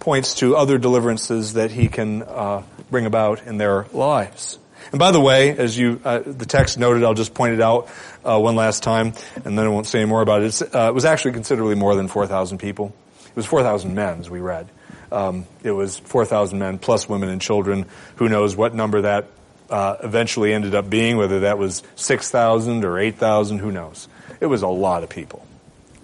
points 0.00 0.34
to 0.36 0.56
other 0.56 0.78
deliverances 0.78 1.52
that 1.52 1.70
he 1.70 1.88
can 1.88 2.22
uh, 2.22 2.62
bring 2.90 3.04
about 3.04 3.46
in 3.46 3.58
their 3.58 3.86
lives. 3.92 4.58
And 4.90 4.98
by 4.98 5.10
the 5.12 5.20
way, 5.20 5.56
as 5.56 5.78
you 5.78 6.00
uh, 6.04 6.20
the 6.24 6.46
text 6.46 6.78
noted, 6.78 7.04
I'll 7.04 7.14
just 7.14 7.34
point 7.34 7.54
it 7.54 7.60
out 7.60 7.88
uh, 8.24 8.38
one 8.38 8.56
last 8.56 8.82
time, 8.82 9.12
and 9.44 9.58
then 9.58 9.66
I 9.66 9.68
won't 9.68 9.86
say 9.86 10.00
any 10.00 10.08
more 10.08 10.22
about 10.22 10.42
it. 10.42 10.74
Uh, 10.74 10.88
it 10.88 10.94
was 10.94 11.04
actually 11.04 11.32
considerably 11.32 11.74
more 11.74 11.94
than 11.94 12.08
four 12.08 12.26
thousand 12.26 12.58
people. 12.58 12.92
It 13.26 13.36
was 13.36 13.46
four 13.46 13.62
thousand 13.62 13.94
men, 13.94 14.20
as 14.20 14.30
we 14.30 14.40
read. 14.40 14.68
Um, 15.12 15.46
it 15.62 15.70
was 15.70 15.98
4,000 15.98 16.58
men 16.58 16.78
plus 16.78 17.08
women 17.08 17.28
and 17.28 17.40
children. 17.40 17.86
Who 18.16 18.28
knows 18.28 18.56
what 18.56 18.74
number 18.74 19.02
that 19.02 19.26
uh, 19.70 19.96
eventually 20.02 20.52
ended 20.52 20.74
up 20.74 20.88
being, 20.88 21.16
whether 21.16 21.40
that 21.40 21.58
was 21.58 21.82
6,000 21.96 22.84
or 22.84 22.98
8,000, 22.98 23.58
who 23.58 23.70
knows. 23.70 24.08
It 24.40 24.46
was 24.46 24.62
a 24.62 24.68
lot 24.68 25.02
of 25.02 25.08
people. 25.08 25.46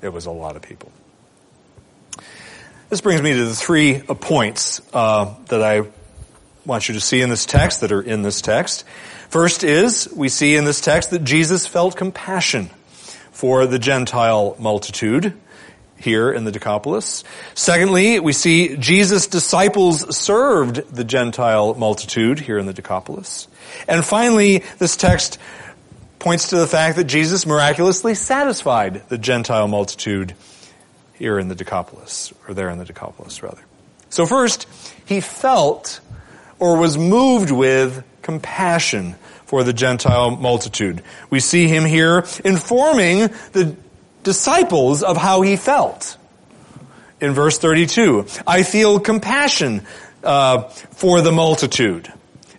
It 0.00 0.10
was 0.10 0.26
a 0.26 0.30
lot 0.30 0.56
of 0.56 0.62
people. 0.62 0.92
This 2.88 3.00
brings 3.00 3.20
me 3.20 3.32
to 3.34 3.44
the 3.44 3.54
three 3.54 4.00
points 4.00 4.80
uh, 4.94 5.34
that 5.46 5.62
I 5.62 5.88
want 6.64 6.88
you 6.88 6.94
to 6.94 7.00
see 7.00 7.20
in 7.20 7.28
this 7.28 7.44
text, 7.44 7.82
that 7.82 7.92
are 7.92 8.00
in 8.00 8.22
this 8.22 8.40
text. 8.40 8.84
First 9.28 9.64
is, 9.64 10.08
we 10.14 10.30
see 10.30 10.56
in 10.56 10.64
this 10.64 10.80
text 10.80 11.10
that 11.10 11.24
Jesus 11.24 11.66
felt 11.66 11.96
compassion 11.96 12.70
for 13.30 13.66
the 13.66 13.78
Gentile 13.78 14.56
multitude 14.58 15.34
here 15.98 16.30
in 16.30 16.44
the 16.44 16.52
Decapolis. 16.52 17.24
Secondly, 17.54 18.20
we 18.20 18.32
see 18.32 18.76
Jesus' 18.76 19.26
disciples 19.26 20.16
served 20.16 20.94
the 20.94 21.04
Gentile 21.04 21.74
multitude 21.74 22.38
here 22.38 22.58
in 22.58 22.66
the 22.66 22.72
Decapolis. 22.72 23.48
And 23.86 24.04
finally, 24.04 24.64
this 24.78 24.96
text 24.96 25.38
points 26.18 26.48
to 26.48 26.56
the 26.56 26.66
fact 26.66 26.96
that 26.96 27.04
Jesus 27.04 27.46
miraculously 27.46 28.14
satisfied 28.14 29.08
the 29.08 29.18
Gentile 29.18 29.68
multitude 29.68 30.34
here 31.14 31.38
in 31.38 31.48
the 31.48 31.54
Decapolis, 31.54 32.32
or 32.46 32.54
there 32.54 32.70
in 32.70 32.78
the 32.78 32.84
Decapolis, 32.84 33.42
rather. 33.42 33.62
So 34.08 34.24
first, 34.24 34.66
he 35.04 35.20
felt 35.20 36.00
or 36.58 36.78
was 36.78 36.96
moved 36.96 37.50
with 37.50 38.04
compassion 38.22 39.16
for 39.46 39.64
the 39.64 39.72
Gentile 39.72 40.30
multitude. 40.30 41.02
We 41.30 41.40
see 41.40 41.68
him 41.68 41.84
here 41.84 42.24
informing 42.44 43.30
the 43.52 43.76
disciples 44.28 45.02
of 45.02 45.16
how 45.16 45.40
he 45.40 45.56
felt. 45.56 46.18
In 47.18 47.32
verse 47.32 47.56
32, 47.56 48.26
I 48.46 48.62
feel 48.62 49.00
compassion 49.00 49.86
uh, 50.22 50.64
for 50.68 51.22
the 51.22 51.32
multitude. 51.32 52.12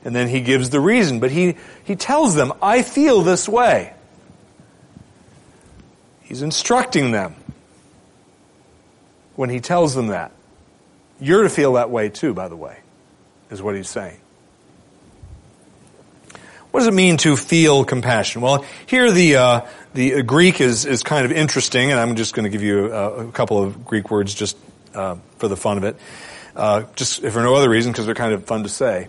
And 0.04 0.16
then 0.16 0.28
he 0.28 0.42
gives 0.42 0.72
the 0.72 0.80
reason, 0.80 1.20
but 1.20 1.30
he, 1.30 1.58
he 1.84 1.96
tells 1.96 2.34
them, 2.34 2.54
I 2.60 2.82
feel 2.82 3.22
this 3.22 3.48
way. 3.48 3.94
He's 6.24 6.42
instructing 6.42 7.12
them 7.12 7.36
when 9.36 9.52
he 9.52 9.60
tells 9.60 9.94
them 9.94 10.08
that. 10.08 10.32
You're 11.22 11.44
to 11.44 11.50
feel 11.50 11.74
that 11.74 11.92
way 11.92 12.10
too, 12.10 12.34
by 12.34 12.48
the 12.48 12.56
way, 12.56 12.80
is 13.52 13.62
what 13.62 13.76
he's 13.76 13.90
saying. 13.90 14.20
What 16.72 16.82
does 16.82 16.88
it 16.88 16.94
mean 16.94 17.18
to 17.18 17.36
feel 17.36 17.84
compassion? 17.84 18.42
Well, 18.42 18.64
here 18.86 19.12
the 19.12 19.38
uh, 19.38 19.62
the 19.96 20.22
Greek 20.22 20.62
is 20.62 20.86
is 20.86 21.02
kind 21.02 21.26
of 21.26 21.32
interesting, 21.32 21.90
and 21.90 22.00
I'm 22.00 22.16
just 22.16 22.36
going 22.36 22.44
to 22.44 22.50
give 22.50 22.62
you 22.62 22.94
a, 22.94 23.28
a, 23.28 23.32
couple 23.32 23.64
of 23.64 23.86
Greek 23.86 24.12
words 24.12 24.36
just 24.36 24.56
uh, 24.94 25.16
for 25.38 25.48
the 25.48 25.58
fun 25.58 25.78
of 25.78 25.84
it. 25.84 25.96
Uh, 26.56 26.84
just 26.96 27.22
for 27.22 27.42
no 27.42 27.56
other 27.56 27.70
reason, 27.70 27.92
because 27.92 28.06
they're 28.06 28.14
kind 28.14 28.34
of 28.34 28.46
fun 28.46 28.64
to 28.64 28.70
say. 28.70 29.08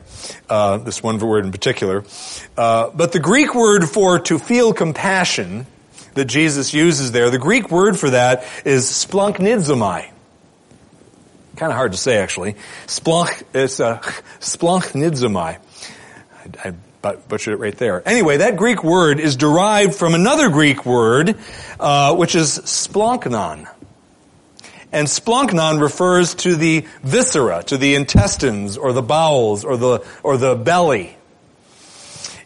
Uh, 0.49 0.79
this 0.79 1.03
one 1.03 1.19
word 1.19 1.45
in 1.45 1.53
particular, 1.53 2.05
uh, 2.57 2.89
but 2.95 3.13
the 3.13 3.21
Greek 3.21 3.55
word 3.55 3.85
for 3.85 4.19
to 4.21 4.39
feel 4.39 4.73
compassion 4.73 5.67
that 6.15 6.27
Jesus 6.27 6.73
uses 6.73 7.13
there, 7.13 7.29
the 7.29 7.39
Greek 7.39 7.71
word 7.71 7.99
for 7.99 8.11
that 8.11 8.47
is 8.65 8.87
splanchnizomai. 8.87 10.11
Kind 11.57 11.73
of 11.73 11.77
hard 11.77 11.93
to 11.93 11.99
say, 11.99 12.19
actually. 12.19 12.55
Splank, 12.87 13.43
it's 13.53 13.81
uh, 13.81 13.99
splanchnizomai. 14.41 15.59
I, 15.59 16.69
I 16.69 16.75
but 17.03 17.29
butchered 17.29 17.55
it 17.55 17.59
right 17.59 17.77
there. 17.77 18.07
Anyway, 18.07 18.39
that 18.39 18.57
Greek 18.57 18.85
word 18.85 19.21
is 19.21 19.37
derived 19.37 19.95
from 19.95 20.15
another 20.15 20.51
Greek 20.51 20.85
word, 20.85 21.37
uh, 21.79 22.15
which 22.15 22.35
is 22.35 22.59
splanchnon. 22.59 23.69
And 24.93 25.07
splanchnon 25.07 25.81
refers 25.81 26.35
to 26.37 26.57
the 26.57 26.87
viscera, 27.03 27.63
to 27.65 27.77
the 27.77 27.95
intestines 27.95 28.77
or 28.77 28.93
the 28.93 29.03
bowels 29.03 29.65
or 29.65 29.77
the 29.77 30.05
or 30.23 30.37
the 30.37 30.57
belly. 30.57 31.17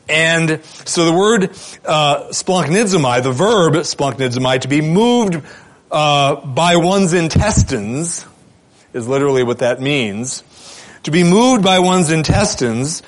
And 0.08 0.62
so 0.84 1.06
the 1.06 1.12
word 1.12 1.44
uh, 1.84 2.28
the 2.28 3.32
verb 3.34 3.73
splanchnizomai, 3.75 4.61
to 4.61 4.68
be 4.68 4.82
moved 4.82 5.42
uh, 5.90 6.37
by 6.44 6.76
one's 6.76 7.14
intestines, 7.14 8.26
is 8.92 9.08
literally 9.08 9.42
what 9.42 9.58
that 9.58 9.80
means. 9.80 10.42
To 11.04 11.11
be 11.11 11.25
moved 11.25 11.64
by 11.64 11.78
one's 11.78 12.11
intestines 12.11 13.02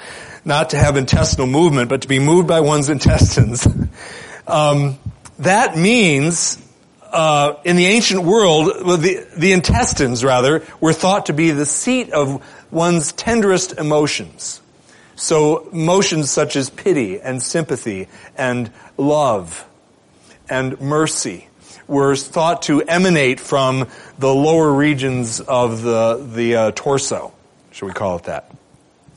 not 0.46 0.70
to 0.70 0.78
have 0.78 0.96
intestinal 0.96 1.46
movement, 1.46 1.90
but 1.90 2.02
to 2.02 2.08
be 2.08 2.18
moved 2.18 2.46
by 2.48 2.60
one's 2.60 2.88
intestines. 2.88 3.66
um, 4.46 4.98
that 5.40 5.76
means 5.76 6.62
uh, 7.02 7.56
in 7.64 7.76
the 7.76 7.86
ancient 7.86 8.22
world, 8.22 8.66
the, 9.02 9.26
the 9.36 9.52
intestines 9.52 10.24
rather 10.24 10.64
were 10.80 10.92
thought 10.92 11.26
to 11.26 11.32
be 11.32 11.50
the 11.50 11.66
seat 11.66 12.10
of 12.12 12.42
one's 12.70 13.12
tenderest 13.12 13.72
emotions. 13.72 14.60
So 15.16 15.68
emotions 15.70 16.30
such 16.30 16.56
as 16.56 16.70
pity 16.70 17.20
and 17.20 17.42
sympathy 17.42 18.08
and 18.36 18.70
love 18.96 19.66
and 20.48 20.80
mercy 20.80 21.48
were 21.88 22.14
thought 22.16 22.62
to 22.62 22.82
emanate 22.82 23.40
from 23.40 23.88
the 24.18 24.32
lower 24.32 24.72
regions 24.72 25.40
of 25.40 25.82
the 25.82 26.16
the 26.34 26.56
uh, 26.56 26.70
torso. 26.72 27.32
Should 27.72 27.86
we 27.86 27.92
call 27.92 28.16
it 28.16 28.24
that? 28.24 28.50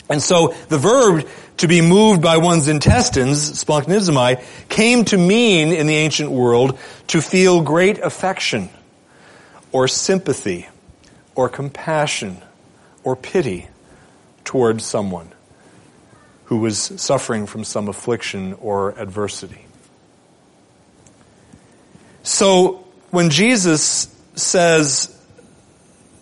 And 0.09 0.21
so 0.21 0.55
the 0.69 0.79
verb 0.79 1.27
to 1.57 1.67
be 1.67 1.81
moved 1.81 2.21
by 2.21 2.37
one's 2.37 2.67
intestines, 2.67 3.63
splanchnizomai, 3.63 4.43
came 4.69 5.05
to 5.05 5.17
mean 5.17 5.71
in 5.71 5.87
the 5.87 5.95
ancient 5.95 6.31
world 6.31 6.79
to 7.07 7.21
feel 7.21 7.61
great 7.61 7.99
affection 7.99 8.69
or 9.71 9.87
sympathy 9.87 10.67
or 11.35 11.47
compassion 11.47 12.41
or 13.03 13.15
pity 13.15 13.67
towards 14.43 14.83
someone 14.83 15.31
who 16.45 16.57
was 16.57 16.79
suffering 16.79 17.45
from 17.45 17.63
some 17.63 17.87
affliction 17.87 18.53
or 18.53 18.97
adversity. 18.97 19.65
So 22.23 22.87
when 23.11 23.29
Jesus 23.29 24.15
says 24.33 25.15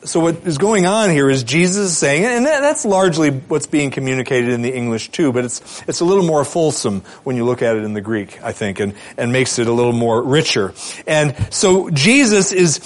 so 0.08 0.20
what 0.20 0.48
is 0.48 0.58
going 0.58 0.86
on 0.86 1.10
here 1.10 1.30
is 1.30 1.44
Jesus 1.44 1.92
is 1.92 1.98
saying, 1.98 2.26
and 2.26 2.46
that's 2.46 2.86
largely 2.86 3.30
what's 3.30 3.68
being 3.68 3.92
communicated 3.92 4.50
in 4.50 4.62
the 4.62 4.74
English 4.74 5.10
too, 5.10 5.32
but 5.32 5.46
it's, 5.46 5.84
it's 5.88 6.00
a 6.00 6.06
little 6.06 6.24
more 6.24 6.46
fulsome 6.46 7.02
when 7.24 7.36
you 7.36 7.46
look 7.46 7.62
at 7.62 7.76
it 7.76 7.84
in 7.84 7.94
the 7.94 8.02
Greek, 8.02 8.42
I 8.44 8.52
think, 8.54 8.80
and, 8.80 8.94
and 9.18 9.32
makes 9.32 9.60
it 9.60 9.68
a 9.68 9.72
little 9.72 9.94
more 9.94 10.22
richer. 10.22 10.74
And 11.06 11.36
so 11.54 11.90
Jesus 11.90 12.52
is, 12.52 12.80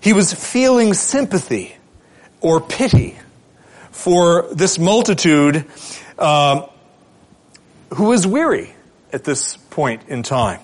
he 0.00 0.12
was 0.12 0.32
feeling 0.32 0.94
sympathy 0.94 1.74
or 2.40 2.60
pity 2.60 3.16
for 3.90 4.48
this 4.52 4.78
multitude 4.78 5.64
uh, 6.18 6.66
who 7.94 8.12
is 8.12 8.26
weary 8.26 8.74
at 9.12 9.24
this 9.24 9.56
point 9.56 10.02
in 10.08 10.22
time. 10.22 10.60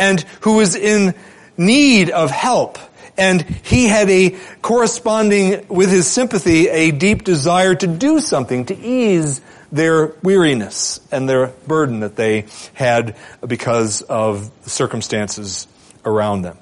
and 0.00 0.20
who 0.40 0.56
was 0.56 0.74
in 0.74 1.14
need 1.56 2.10
of 2.10 2.30
help. 2.30 2.78
And 3.16 3.42
he 3.42 3.86
had 3.86 4.08
a 4.08 4.36
corresponding 4.62 5.66
with 5.68 5.90
his 5.90 6.06
sympathy, 6.06 6.68
a 6.68 6.90
deep 6.90 7.24
desire 7.24 7.74
to 7.74 7.86
do 7.86 8.20
something 8.20 8.66
to 8.66 8.76
ease 8.76 9.40
their 9.72 10.12
weariness 10.22 11.00
and 11.12 11.28
their 11.28 11.48
burden 11.66 12.00
that 12.00 12.16
they 12.16 12.46
had 12.74 13.16
because 13.46 14.02
of 14.02 14.50
the 14.64 14.70
circumstances 14.70 15.66
around 16.04 16.42
them. 16.42 16.58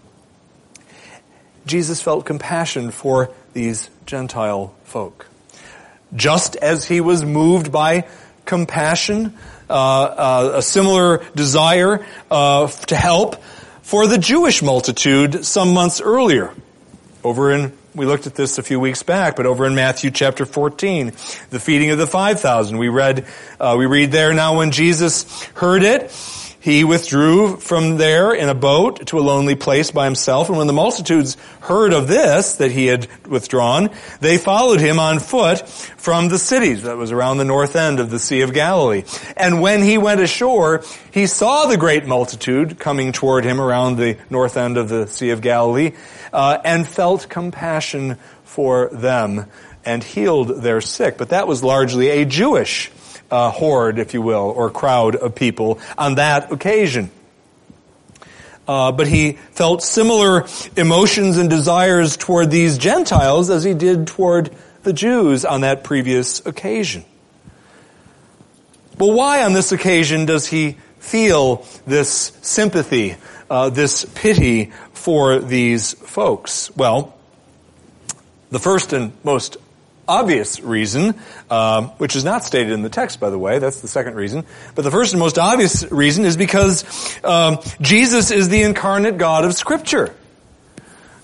Jesus 1.67 2.00
felt 2.00 2.25
compassion 2.25 2.90
for 2.90 3.31
these 3.52 3.90
Gentile 4.07 4.75
folk. 4.85 5.26
Just 6.14 6.57
as 6.57 6.87
he 6.87 7.00
was 7.00 7.25
moved 7.25 7.71
by 7.71 8.09
compassion, 8.47 9.37
uh, 9.69 9.73
uh, 9.73 10.52
a 10.57 10.62
similar 10.62 11.23
desire 11.35 12.07
uh, 12.31 12.67
to 12.67 12.97
help 12.97 13.37
for 13.88 14.07
the 14.07 14.18
Jewish 14.18 14.61
multitude 14.61 15.47
some 15.47 15.73
months 15.73 15.99
earlier. 16.02 16.52
Over 17.25 17.52
in, 17.52 17.73
we 17.95 18.04
looked 18.04 18.26
at 18.26 18.35
this 18.35 18.59
a 18.59 18.62
few 18.62 18.78
weeks 18.78 19.02
back, 19.02 19.35
but 19.35 19.47
over 19.47 19.64
in 19.64 19.75
Matthew 19.75 20.11
chapter 20.11 20.45
14, 20.45 21.07
the 21.49 21.59
feeding 21.59 21.88
of 21.88 21.97
the 21.97 22.07
5,000, 22.07 22.76
we 22.76 22.90
read, 22.90 23.25
uh, 23.59 23.76
we 23.78 23.87
read 23.87 24.12
there 24.12 24.35
now 24.35 24.59
when 24.59 24.73
Jesus 24.73 25.42
heard 25.54 25.83
it, 25.83 26.11
he 26.61 26.83
withdrew 26.83 27.57
from 27.57 27.99
there 27.99 28.33
in 28.33 28.49
a 28.49 28.55
boat 28.55 29.07
to 29.09 29.19
a 29.19 29.21
lonely 29.21 29.55
place 29.55 29.91
by 29.93 30.05
himself, 30.07 30.49
and 30.49 30.59
when 30.59 30.67
the 30.67 30.73
multitudes 30.73 31.37
heard 31.61 31.93
of 31.93 32.09
this, 32.09 32.55
that 32.55 32.73
he 32.73 32.87
had 32.87 33.07
withdrawn, 33.27 33.91
they 34.21 34.38
followed 34.38 34.81
him 34.81 34.99
on 34.99 35.21
foot 35.21 35.69
from 35.69 36.29
the 36.29 36.38
cities 36.38 36.83
that 36.83 36.97
was 36.97 37.12
around 37.12 37.38
the 37.38 37.45
north 37.45 37.77
end 37.77 38.00
of 38.00 38.11
the 38.11 38.19
Sea 38.19 38.41
of 38.41 38.53
Galilee. 38.53 39.05
And 39.37 39.61
when 39.61 39.83
he 39.83 39.99
went 39.99 40.21
ashore, 40.21 40.83
he 41.12 41.27
saw 41.27 41.67
the 41.67 41.77
great 41.77 42.07
multitude 42.07 42.79
coming 42.79 43.12
toward 43.12 43.45
him 43.45 43.61
around 43.61 43.97
the 43.97 44.19
north 44.29 44.57
end 44.57 44.79
of 44.79 44.88
the 44.88 45.07
Sea 45.07 45.31
of 45.31 45.41
Galilee, 45.41 45.93
uh, 46.33 46.59
and 46.65 46.87
felt 46.87 47.29
compassion 47.29 48.17
for 48.45 48.88
them 48.88 49.47
and 49.85 50.03
healed 50.03 50.49
their 50.62 50.81
sick. 50.81 51.17
But 51.17 51.31
that 51.31 51.47
was 51.47 51.62
largely 51.62 52.09
a 52.09 52.25
Jewish 52.25 52.91
uh, 53.30 53.50
horde, 53.50 53.99
if 53.99 54.14
you 54.14 54.23
will, 54.23 54.52
or 54.56 54.70
crowd 54.70 55.16
of 55.16 55.35
people 55.35 55.78
on 55.97 56.16
that 56.16 56.52
occasion. 56.52 57.11
Uh, 58.66 58.92
but 58.92 59.06
he 59.06 59.32
felt 59.52 59.82
similar 59.82 60.47
emotions 60.76 61.38
and 61.38 61.49
desires 61.49 62.16
toward 62.16 62.50
these 62.50 62.76
Gentiles 62.76 63.49
as 63.49 63.64
he 63.64 63.73
did 63.73 64.06
toward 64.06 64.54
the 64.82 64.92
Jews 64.92 65.44
on 65.44 65.62
that 65.62 65.85
previous 65.85 66.44
occasion. 66.44 67.04
Well, 68.99 69.12
why 69.12 69.44
on 69.44 69.52
this 69.52 69.73
occasion 69.73 70.26
does 70.26 70.47
he 70.47 70.76
feel 70.99 71.64
this 71.87 72.32
sympathy, 72.42 73.16
uh, 73.49 73.70
this 73.70 74.04
pity 74.04 74.73
for 74.92 75.38
these 75.38 75.94
folks? 75.94 76.75
Well, 76.76 77.14
the 78.50 78.58
first 78.58 78.92
and 78.92 79.12
most 79.25 79.56
obvious 80.09 80.61
reason, 80.61 81.15
um, 81.50 81.88
which 81.99 82.17
is 82.17 82.25
not 82.25 82.45
stated 82.45 82.73
in 82.73 82.83
the 82.83 82.88
text, 82.88 83.21
by 83.21 83.31
the 83.31 83.38
way. 83.38 83.59
That's 83.59 83.81
the 83.81 83.88
second 83.88 84.15
reason. 84.15 84.45
But 84.75 84.83
the 84.83 84.91
first 84.91 85.12
and 85.12 85.21
most 85.21 85.38
obvious 85.38 85.91
reason 85.93 86.25
is 86.25 86.37
because 86.37 86.85
um, 87.23 87.59
Jesus 87.81 88.31
is 88.31 88.49
the 88.49 88.62
incarnate 88.62 89.19
God 89.19 89.45
of 89.45 89.55
Scripture. 89.55 90.15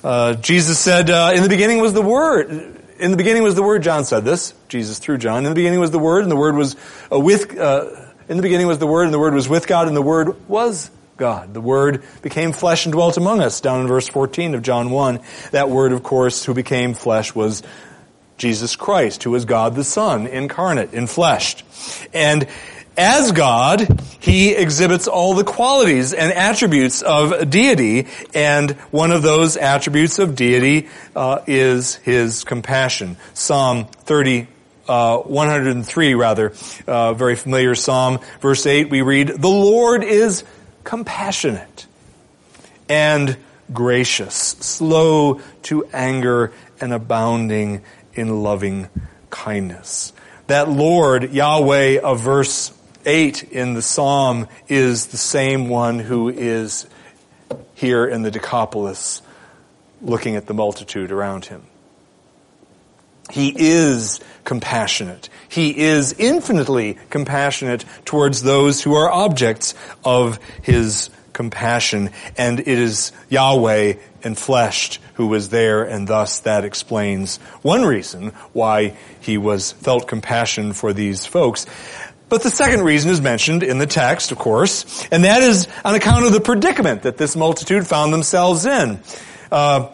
Uh, 0.05 0.35
Jesus 0.35 0.79
said, 0.79 1.11
uh, 1.11 1.33
"In 1.35 1.43
the 1.43 1.49
beginning 1.49 1.81
was 1.81 1.93
the 1.93 2.03
Word." 2.03 2.73
In 2.97 3.11
the 3.11 3.17
beginning 3.17 3.43
was 3.43 3.57
the 3.57 3.62
Word. 3.62 3.83
John 3.83 4.05
said 4.05 4.25
this. 4.25 4.55
Jesus 4.69 5.00
through 5.00 5.19
John. 5.19 5.38
In 5.38 5.50
the 5.50 5.55
beginning 5.55 5.81
was 5.81 5.91
the 5.91 5.99
Word, 5.99 6.23
and 6.23 6.31
the 6.31 6.37
Word 6.37 6.55
was 6.55 6.76
uh, 7.11 7.19
with. 7.19 7.59
Uh, 7.59 7.91
in 8.29 8.37
the 8.37 8.43
beginning 8.43 8.67
was 8.67 8.79
the 8.79 8.87
Word, 8.87 9.05
and 9.05 9.12
the 9.12 9.19
Word 9.19 9.35
was 9.35 9.49
with 9.49 9.67
God, 9.67 9.88
and 9.88 9.97
the 9.97 10.03
Word 10.03 10.49
was 10.49 10.91
God. 11.17 11.55
The 11.55 11.61
Word 11.61 12.03
became 12.23 12.53
flesh 12.53 12.87
and 12.87 12.93
dwelt 12.93 13.17
among 13.17 13.41
us, 13.41 13.61
down 13.61 13.81
in 13.81 13.87
verse 13.87 14.09
14 14.09 14.55
of 14.55 14.62
John 14.62 14.91
1. 14.91 15.21
That 15.53 15.68
Word, 15.70 15.92
of 15.92 16.03
course, 16.03 16.44
who 16.44 16.55
became 16.55 16.94
flesh 16.94 17.35
was 17.35 17.62
Jesus 18.37 18.77
Christ, 18.77 19.23
who 19.23 19.35
is 19.35 19.44
God 19.44 19.75
the 19.75 19.85
Son, 19.85 20.27
incarnate, 20.27 20.92
infleshed. 20.92 21.62
And 22.12 22.47
as 22.97 23.33
God, 23.33 24.01
He 24.20 24.53
exhibits 24.53 25.09
all 25.09 25.35
the 25.35 25.44
qualities 25.44 26.12
and 26.12 26.33
attributes 26.33 27.03
of 27.03 27.51
deity, 27.51 28.07
and 28.35 28.73
one 28.90 29.11
of 29.11 29.23
those 29.23 29.57
attributes 29.57 30.18
of 30.18 30.37
deity 30.37 30.88
uh, 31.16 31.40
is 31.47 31.97
His 31.97 32.44
compassion. 32.44 33.16
Psalm 33.35 33.87
30, 33.87 34.47
uh, 34.88 35.18
103 35.18 36.14
rather, 36.14 36.53
uh, 36.87 37.14
very 37.14 37.37
familiar 37.37 37.75
psalm, 37.75 38.20
verse 38.40 38.66
8, 38.66 38.90
we 38.90 39.03
read, 39.03 39.29
The 39.29 39.49
Lord 39.49 40.05
is 40.05 40.44
compassionate 40.85 41.87
and 42.88 43.37
gracious, 43.73 44.35
slow 44.35 45.40
to 45.64 45.85
anger 45.92 46.53
and 46.81 46.92
abounding 46.92 47.83
in 48.14 48.42
loving 48.42 48.88
kindness. 49.31 50.12
That 50.46 50.68
Lord, 50.68 51.33
Yahweh 51.33 52.00
of 52.00 52.20
verse 52.20 52.72
8 53.07 53.42
in 53.44 53.74
the 53.74 53.83
psalm 53.83 54.48
is 54.68 55.07
the 55.07 55.16
same 55.16 55.68
one 55.68 55.98
who 55.98 56.29
is 56.29 56.87
here 57.74 58.07
in 58.07 58.22
the 58.22 58.31
Decapolis 58.31 59.22
looking 60.00 60.37
at 60.37 60.46
the 60.46 60.55
multitude 60.55 61.11
around 61.11 61.46
him. 61.46 61.62
He 63.31 63.55
is 63.57 64.20
compassionate. 64.44 65.31
He 65.48 65.77
is 65.77 66.12
infinitely 66.18 66.98
compassionate 67.09 67.85
towards 68.05 68.42
those 68.42 68.83
who 68.83 68.94
are 68.94 69.11
objects 69.11 69.74
of 70.05 70.38
his 70.62 71.09
compassion. 71.33 72.11
And 72.37 72.61
it 72.61 72.68
is 72.68 73.12
Yahweh 73.31 73.94
enfleshed 74.22 74.98
who 75.14 75.27
was 75.27 75.48
there, 75.48 75.85
and 75.85 76.07
thus 76.07 76.40
that 76.40 76.64
explains 76.64 77.38
one 77.62 77.85
reason 77.85 78.29
why 78.53 78.96
he 79.20 79.38
was 79.38 79.72
felt 79.72 80.09
compassion 80.09 80.72
for 80.72 80.92
these 80.92 81.24
folks. 81.27 81.66
But 82.29 82.42
the 82.42 82.50
second 82.50 82.83
reason 82.83 83.11
is 83.11 83.20
mentioned 83.20 83.62
in 83.62 83.79
the 83.79 83.87
text, 83.87 84.33
of 84.33 84.38
course, 84.38 85.07
and 85.11 85.24
that 85.24 85.42
is 85.42 85.68
on 85.85 85.94
account 85.94 86.24
of 86.24 86.33
the 86.33 86.40
predicament 86.40 87.03
that 87.03 87.16
this 87.16 87.37
multitude 87.37 87.87
found 87.87 88.12
themselves 88.12 88.66
in. 88.66 89.00
Uh, 89.53 89.92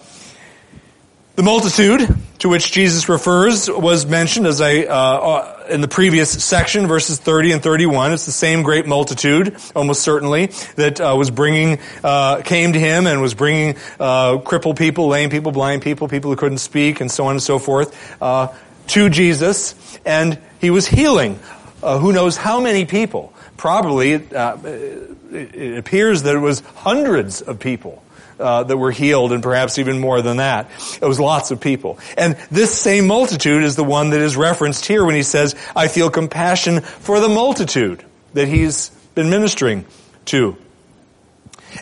the 1.41 1.45
multitude 1.45 2.07
to 2.39 2.51
which 2.51 2.71
Jesus 2.71 3.09
refers 3.09 3.71
was 3.71 4.05
mentioned 4.05 4.47
as 4.47 4.61
I 4.61 4.81
uh, 4.81 4.95
uh, 4.95 5.67
in 5.71 5.81
the 5.81 5.89
previous 5.89 6.45
section, 6.45 6.87
verses 6.87 7.19
30 7.19 7.53
and 7.53 7.63
31. 7.63 8.13
It's 8.13 8.27
the 8.27 8.31
same 8.31 8.63
great 8.63 8.87
multitude, 8.87 9.57
almost 9.75 10.03
certainly, 10.03 10.49
that 10.77 11.01
uh, 11.01 11.15
was 11.17 11.31
bringing, 11.31 11.79
uh, 12.05 12.43
came 12.43 12.75
to 12.75 12.79
him 12.79 13.07
and 13.07 13.23
was 13.23 13.33
bringing 13.33 13.77
uh, 13.99 14.37
crippled 14.41 14.77
people, 14.77 15.09
lame 15.09 15.31
people, 15.31 15.51
blind 15.51 15.81
people, 15.81 16.09
people 16.09 16.31
who 16.31 16.37
couldn't 16.37 16.59
speak, 16.59 17.01
and 17.01 17.11
so 17.11 17.25
on 17.25 17.31
and 17.31 17.43
so 17.43 17.59
forth, 17.59 18.21
uh, 18.21 18.49
to 18.89 19.09
Jesus, 19.09 19.99
and 20.05 20.39
he 20.61 20.69
was 20.69 20.87
healing. 20.87 21.39
who 21.81 22.13
knows 22.13 22.37
how 22.37 22.61
many 22.61 22.85
people? 22.85 23.33
Probably, 23.57 24.13
it 24.13 25.79
appears 25.79 26.25
that 26.25 26.35
it 26.35 26.41
was 26.41 26.61
hundreds 26.61 27.41
of 27.41 27.59
people 27.61 28.05
uh, 28.41 28.65
that 28.65 28.77
were 28.77 28.91
healed 28.91 29.33
and 29.33 29.43
perhaps 29.43 29.79
even 29.79 29.99
more 29.99 30.23
than 30.23 30.39
that. 30.39 30.71
It 31.01 31.07
was 31.07 31.21
lots 31.21 31.51
of 31.51 31.61
people. 31.61 31.99
And 32.17 32.37
this 32.51 32.77
same 32.77 33.07
multitude 33.07 33.63
is 33.63 33.77
the 33.77 33.85
one 33.85 34.11
that 34.11 34.21
is 34.21 34.37
referenced 34.37 34.87
here 34.87 35.05
when 35.05 35.15
he 35.15 35.23
says, 35.23 35.55
I 35.77 35.89
feel 35.89 36.11
compassion 36.11 36.81
for 36.81 37.21
the 37.21 37.29
multitude 37.29 38.05
that 38.35 38.49
he's 38.49 38.91
been 39.15 39.31
ministering 39.31 39.85
to. 40.27 40.57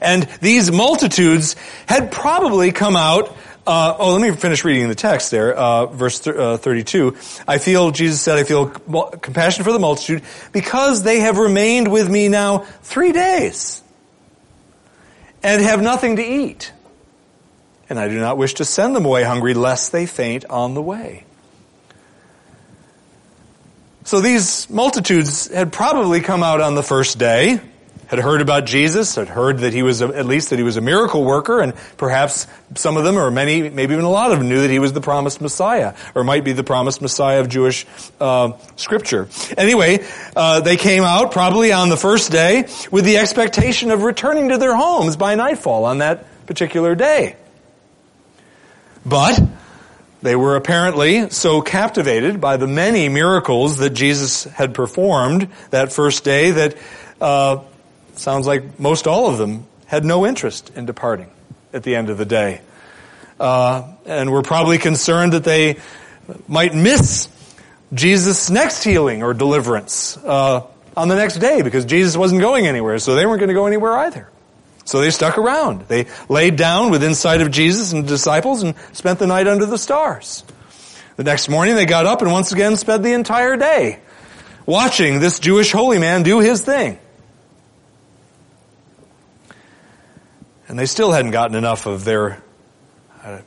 And 0.03 0.25
these 0.41 0.71
multitudes 0.71 1.57
had 1.87 2.13
probably 2.13 2.73
come 2.73 2.97
out 2.97 3.35
uh, 3.69 3.95
oh, 3.99 4.15
let 4.15 4.23
me 4.23 4.35
finish 4.35 4.65
reading 4.65 4.89
the 4.89 4.95
text 4.95 5.31
there, 5.31 5.53
uh, 5.53 5.85
verse 5.85 6.21
th- 6.21 6.35
uh, 6.35 6.57
32. 6.57 7.19
I 7.47 7.59
feel, 7.59 7.91
Jesus 7.91 8.23
said, 8.23 8.39
I 8.39 8.45
feel 8.45 8.71
compassion 8.71 9.63
for 9.63 9.73
the 9.73 9.79
multitude 9.79 10.23
because 10.53 11.03
they 11.03 11.21
have 11.21 11.37
remained 11.37 11.93
with 11.93 12.09
me 12.09 12.29
now 12.29 12.61
three 12.81 13.13
days 13.13 13.83
and 15.49 15.63
have 15.63 15.81
nothing 15.81 16.17
to 16.17 16.23
eat. 16.23 16.73
And 17.89 17.99
I 17.99 18.09
do 18.09 18.21
not 18.21 18.37
wish 18.37 18.55
to 18.55 18.67
send 18.67 18.95
them 18.95 19.07
away 19.07 19.25
hungry 19.25 19.55
lest 19.55 19.93
they 19.93 20.05
faint 20.05 20.45
on 20.45 20.75
the 20.75 20.83
way. 20.83 21.25
So 24.05 24.21
these 24.21 24.69
multitudes 24.69 25.51
had 25.51 25.73
probably 25.73 26.21
come 26.21 26.43
out 26.43 26.61
on 26.61 26.75
the 26.75 26.83
first 26.83 27.19
day, 27.19 27.61
had 28.09 28.19
heard 28.19 28.41
about 28.41 28.65
Jesus, 28.65 29.15
had 29.15 29.29
heard 29.29 29.59
that 29.59 29.75
he 29.75 29.83
was, 29.83 30.01
a, 30.01 30.09
at 30.09 30.25
least 30.25 30.51
that 30.51 30.59
he 30.59 30.63
was 30.63 30.79
a 30.79 30.81
miracle 30.81 31.25
worker, 31.25 31.61
and 31.61 31.75
perhaps 31.99 32.47
some 32.75 32.97
of 32.97 33.05
them, 33.05 33.19
or 33.19 33.31
many, 33.31 33.69
maybe 33.69 33.93
even 33.93 34.05
a 34.05 34.11
lot 34.11 34.33
of 34.33 34.39
them, 34.39 34.49
knew 34.49 34.63
that 34.63 34.71
he 34.71 34.79
was 34.79 34.95
the 34.95 35.01
promised 35.03 35.43
Messiah, 35.43 35.95
or 36.15 36.25
might 36.25 36.43
be 36.43 36.53
the 36.53 36.65
promised 36.65 37.03
Messiah 37.03 37.41
of 37.41 37.51
Jewish 37.51 37.87
uh, 38.19 38.53
scripture. 38.77 39.29
Anyway, 39.59 40.05
uh, 40.35 40.61
they 40.61 40.77
came 40.77 41.05
out 41.05 41.33
probably 41.33 41.71
on 41.71 41.91
the 41.91 41.99
first 41.99 42.33
day 42.33 42.67
with 42.91 43.05
the 43.05 43.19
expectation 43.19 43.91
of 43.91 44.03
returning 44.03 44.49
to 44.49 44.59
their 44.59 44.75
homes 44.75 45.17
by 45.17 45.35
nightfall 45.35 45.85
on 45.85 45.99
that 45.99 46.25
particular 46.47 46.95
day. 46.95 47.37
But 49.05 49.39
they 50.23 50.35
were 50.35 50.57
apparently 50.57 51.29
so 51.29 51.61
captivated 51.61 52.41
by 52.41 52.57
the 52.57 52.67
many 52.67 53.11
miracles 53.11 53.77
that 53.79 53.91
Jesus 53.91 54.45
had 54.45 54.75
performed 54.75 55.49
that 55.71 55.93
first 55.93 56.25
day 56.25 56.51
that 56.51 56.77
uh, 57.21 57.65
sounds 58.19 58.47
like 58.47 58.79
most 58.79 59.07
all 59.07 59.29
of 59.29 59.39
them 59.39 59.67
had 59.87 60.05
no 60.05 60.27
interest 60.27 60.71
in 60.75 60.87
departing 60.87 61.31
at 61.73 61.83
the 61.83 61.97
end 61.97 62.11
of 62.11 62.19
the 62.19 62.25
day. 62.25 62.61
Uh, 63.41 63.93
and 64.05 64.31
were 64.31 64.43
probably 64.43 64.79
concerned 64.79 65.33
that 65.33 65.45
they 65.45 65.77
might 66.49 66.75
miss 66.75 67.29
Jesus' 67.95 68.51
next 68.51 68.83
healing 68.83 69.23
or 69.23 69.33
deliverance 69.33 70.17
uh, 70.19 70.67
on 70.97 71.09
the 71.09 71.15
next 71.15 71.37
day 71.37 71.63
because 71.63 71.85
Jesus 71.85 72.17
wasn't 72.17 72.41
going 72.41 72.67
anywhere, 72.67 72.99
so 72.99 73.15
they 73.15 73.27
weren't 73.27 73.39
going 73.39 73.49
to 73.49 73.55
go 73.55 73.67
anywhere 73.67 73.97
either. 73.99 74.29
So 74.85 75.01
they 75.01 75.11
stuck 75.11 75.39
around. 75.39 75.83
They 75.83 76.07
laid 76.29 76.57
down 76.57 76.91
within 76.91 77.15
sight 77.15 77.41
of 77.41 77.51
Jesus 77.51 77.93
and 77.93 78.09
disciples 78.09 78.63
and 78.63 78.75
spent 78.93 79.19
the 79.19 79.27
night 79.27 79.47
under 79.47 79.67
the 79.67 79.79
stars. 79.79 80.45
The 81.17 81.25
next 81.25 81.49
morning 81.49 81.75
they 81.75 81.85
got 81.85 82.07
up 82.07 82.23
and 82.23 82.33
once 82.33 82.53
again 82.53 82.77
spent 82.77 83.03
the 83.03 83.13
entire 83.13 83.57
day 83.57 84.01
watching 84.67 85.21
this 85.21 85.39
Jewish 85.39 85.73
holy 85.73 85.99
man 85.99 86.23
do 86.23 86.41
his 86.41 86.63
thing. 86.63 86.99
And 90.69 90.79
they 90.79 90.87
still 90.87 91.11
hadn't 91.13 91.31
gotten 91.31 91.57
enough 91.57 91.87
of 91.87 92.05
their, 92.05 92.43
I 93.25 93.41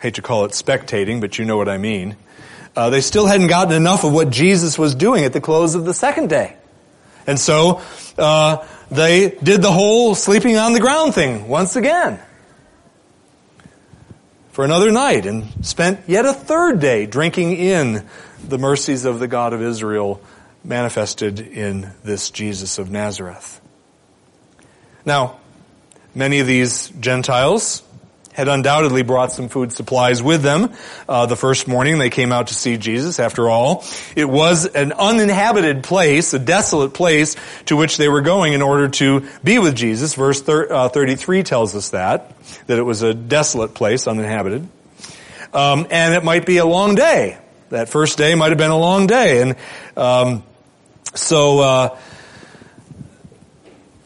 hate 0.00 0.14
to 0.14 0.22
call 0.22 0.44
it 0.44 0.52
spectating, 0.52 1.20
but 1.20 1.38
you 1.38 1.44
know 1.44 1.56
what 1.56 1.68
I 1.68 1.76
mean. 1.76 2.16
Uh, 2.76 2.90
they 2.90 3.00
still 3.00 3.26
hadn't 3.26 3.48
gotten 3.48 3.74
enough 3.74 4.04
of 4.04 4.12
what 4.12 4.30
Jesus 4.30 4.78
was 4.78 4.94
doing 4.94 5.24
at 5.24 5.32
the 5.32 5.40
close 5.40 5.74
of 5.74 5.84
the 5.84 5.94
second 5.94 6.28
day. 6.28 6.56
And 7.26 7.40
so, 7.40 7.82
uh, 8.16 8.64
they 8.90 9.30
did 9.30 9.62
the 9.62 9.72
whole 9.72 10.14
sleeping 10.14 10.56
on 10.56 10.72
the 10.72 10.80
ground 10.80 11.14
thing 11.14 11.48
once 11.48 11.74
again 11.74 12.20
for 14.56 14.64
another 14.64 14.90
night 14.90 15.26
and 15.26 15.66
spent 15.66 16.00
yet 16.06 16.24
a 16.24 16.32
third 16.32 16.80
day 16.80 17.04
drinking 17.04 17.52
in 17.52 18.06
the 18.46 18.58
mercies 18.58 19.04
of 19.04 19.18
the 19.18 19.28
God 19.28 19.52
of 19.52 19.60
Israel 19.60 20.20
manifested 20.64 21.40
in 21.40 21.92
this 22.04 22.30
Jesus 22.30 22.78
of 22.78 22.90
Nazareth. 22.90 23.60
Now, 25.04 25.40
many 26.16 26.40
of 26.40 26.46
these 26.46 26.88
Gentiles 26.88 27.82
had 28.32 28.48
undoubtedly 28.48 29.02
brought 29.02 29.32
some 29.32 29.48
food 29.48 29.72
supplies 29.72 30.22
with 30.22 30.42
them. 30.42 30.70
Uh, 31.08 31.24
the 31.24 31.36
first 31.36 31.68
morning 31.68 31.98
they 31.98 32.10
came 32.10 32.32
out 32.32 32.48
to 32.48 32.54
see 32.54 32.76
Jesus. 32.76 33.18
After 33.18 33.48
all, 33.48 33.82
it 34.14 34.28
was 34.28 34.66
an 34.66 34.92
uninhabited 34.92 35.82
place, 35.82 36.34
a 36.34 36.38
desolate 36.38 36.92
place 36.92 37.36
to 37.66 37.76
which 37.76 37.96
they 37.96 38.10
were 38.10 38.20
going 38.20 38.52
in 38.52 38.60
order 38.60 38.88
to 38.88 39.26
be 39.42 39.58
with 39.58 39.74
Jesus. 39.74 40.14
Verse 40.14 40.42
thir- 40.42 40.70
uh, 40.70 40.88
33 40.90 41.44
tells 41.44 41.74
us 41.74 41.90
that, 41.90 42.34
that 42.66 42.78
it 42.78 42.82
was 42.82 43.02
a 43.02 43.14
desolate 43.14 43.72
place, 43.74 44.06
uninhabited. 44.06 44.68
Um, 45.54 45.86
and 45.90 46.14
it 46.14 46.22
might 46.22 46.44
be 46.44 46.58
a 46.58 46.66
long 46.66 46.94
day. 46.94 47.38
That 47.70 47.88
first 47.88 48.18
day 48.18 48.34
might 48.34 48.50
have 48.50 48.58
been 48.58 48.70
a 48.70 48.78
long 48.78 49.06
day. 49.06 49.40
And 49.40 49.56
um, 49.96 50.42
so 51.14 51.60
uh, 51.60 51.98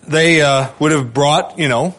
they 0.07 0.41
uh, 0.41 0.69
would 0.79 0.93
have 0.93 1.13
brought, 1.13 1.59
you 1.59 1.69
know, 1.69 1.97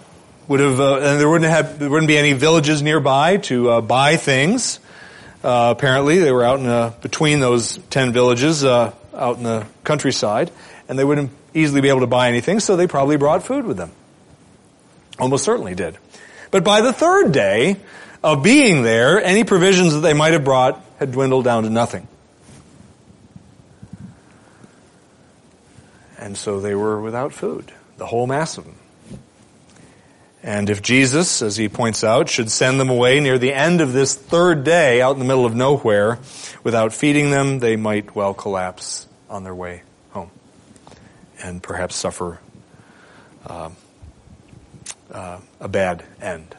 would 0.47 0.59
have, 0.59 0.79
uh, 0.79 0.97
and 0.97 1.19
there 1.19 1.29
wouldn't 1.29 1.49
have, 1.49 1.79
there 1.79 1.89
wouldn't 1.89 2.07
be 2.07 2.17
any 2.17 2.33
villages 2.33 2.81
nearby 2.81 3.37
to 3.37 3.69
uh, 3.69 3.81
buy 3.81 4.17
things. 4.17 4.79
Uh, 5.43 5.73
apparently, 5.75 6.19
they 6.19 6.31
were 6.31 6.43
out 6.43 6.59
in 6.59 6.67
uh, 6.67 6.91
between 7.01 7.39
those 7.39 7.77
ten 7.89 8.13
villages, 8.13 8.63
uh, 8.63 8.93
out 9.15 9.37
in 9.37 9.43
the 9.43 9.65
countryside, 9.83 10.51
and 10.87 10.99
they 10.99 11.03
wouldn't 11.03 11.31
easily 11.53 11.81
be 11.81 11.89
able 11.89 12.01
to 12.01 12.07
buy 12.07 12.27
anything, 12.27 12.59
so 12.59 12.75
they 12.75 12.87
probably 12.87 13.17
brought 13.17 13.43
food 13.43 13.65
with 13.65 13.77
them. 13.77 13.91
Almost 15.19 15.43
certainly 15.43 15.75
did. 15.75 15.97
But 16.51 16.63
by 16.63 16.81
the 16.81 16.93
third 16.93 17.31
day 17.31 17.77
of 18.23 18.43
being 18.43 18.83
there, 18.83 19.23
any 19.23 19.43
provisions 19.43 19.93
that 19.93 20.01
they 20.01 20.13
might 20.13 20.33
have 20.33 20.43
brought 20.43 20.83
had 20.99 21.11
dwindled 21.11 21.45
down 21.45 21.63
to 21.63 21.69
nothing. 21.69 22.07
And 26.19 26.37
so 26.37 26.59
they 26.59 26.75
were 26.75 27.01
without 27.01 27.33
food, 27.33 27.71
the 27.97 28.05
whole 28.05 28.27
mass 28.27 28.57
of 28.57 28.65
them. 28.65 28.75
And 30.43 30.69
if 30.69 30.81
Jesus, 30.81 31.41
as 31.41 31.55
he 31.55 31.69
points 31.69 32.03
out, 32.03 32.27
should 32.27 32.49
send 32.49 32.79
them 32.79 32.89
away 32.89 33.19
near 33.19 33.37
the 33.37 33.53
end 33.53 33.79
of 33.79 33.93
this 33.93 34.15
third 34.15 34.63
day 34.63 35.01
out 35.01 35.13
in 35.13 35.19
the 35.19 35.25
middle 35.25 35.45
of 35.45 35.55
nowhere 35.55 36.17
without 36.63 36.93
feeding 36.93 37.29
them, 37.29 37.59
they 37.59 37.75
might 37.75 38.15
well 38.15 38.33
collapse 38.33 39.07
on 39.29 39.43
their 39.43 39.53
way 39.53 39.83
home 40.09 40.31
and 41.43 41.61
perhaps 41.61 41.95
suffer 41.95 42.39
uh, 43.45 43.69
uh, 45.11 45.39
a 45.59 45.67
bad 45.67 46.03
end. 46.19 46.55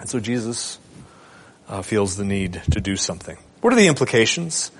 And 0.00 0.08
so 0.08 0.18
Jesus 0.18 0.78
uh, 1.68 1.82
feels 1.82 2.16
the 2.16 2.24
need 2.24 2.62
to 2.70 2.80
do 2.80 2.96
something. 2.96 3.36
What 3.60 3.72
are 3.72 3.76
the 3.76 3.88
implications 3.88 4.70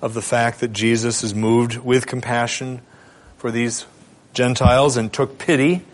of 0.00 0.14
the 0.14 0.22
fact 0.22 0.60
that 0.60 0.72
Jesus 0.72 1.22
is 1.22 1.32
moved 1.32 1.76
with 1.76 2.06
compassion 2.06 2.80
for 3.36 3.52
these 3.52 3.86
Gentiles 4.34 4.96
and 4.96 5.12
took 5.12 5.38
pity 5.38 5.84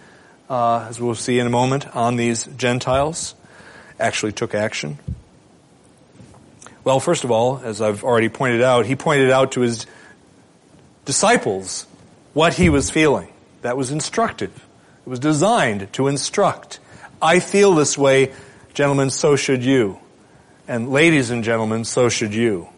uh, 0.48 0.86
as 0.88 1.00
we'll 1.00 1.14
see 1.14 1.38
in 1.38 1.46
a 1.46 1.50
moment, 1.50 1.94
on 1.96 2.16
these 2.16 2.44
Gentiles 2.56 3.34
actually 4.00 4.32
took 4.32 4.54
action? 4.54 4.98
Well, 6.84 7.00
first 7.00 7.24
of 7.24 7.30
all, 7.30 7.60
as 7.62 7.82
I've 7.82 8.02
already 8.02 8.28
pointed 8.28 8.62
out, 8.62 8.86
he 8.86 8.96
pointed 8.96 9.30
out 9.30 9.52
to 9.52 9.60
his 9.60 9.86
disciples 11.04 11.86
what 12.32 12.54
he 12.54 12.70
was 12.70 12.90
feeling. 12.90 13.28
That 13.62 13.76
was 13.76 13.90
instructive. 13.90 14.54
It 15.04 15.08
was 15.08 15.18
designed 15.18 15.92
to 15.94 16.06
instruct. 16.06 16.78
I 17.20 17.40
feel 17.40 17.74
this 17.74 17.98
way, 17.98 18.32
gentlemen, 18.74 19.10
so 19.10 19.36
should 19.36 19.64
you. 19.64 19.98
And 20.66 20.90
ladies 20.90 21.30
and 21.30 21.42
gentlemen, 21.42 21.84
so 21.84 22.08
should 22.08 22.34
you. 22.34 22.68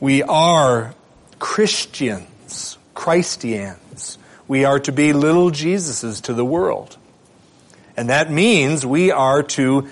We 0.00 0.22
are 0.22 0.94
Christians. 1.38 2.78
Christians. 3.06 4.18
We 4.48 4.64
are 4.64 4.80
to 4.80 4.90
be 4.90 5.12
little 5.12 5.52
Jesuses 5.52 6.22
to 6.22 6.34
the 6.34 6.44
world. 6.44 6.96
And 7.96 8.10
that 8.10 8.32
means 8.32 8.84
we 8.84 9.12
are 9.12 9.44
to, 9.44 9.88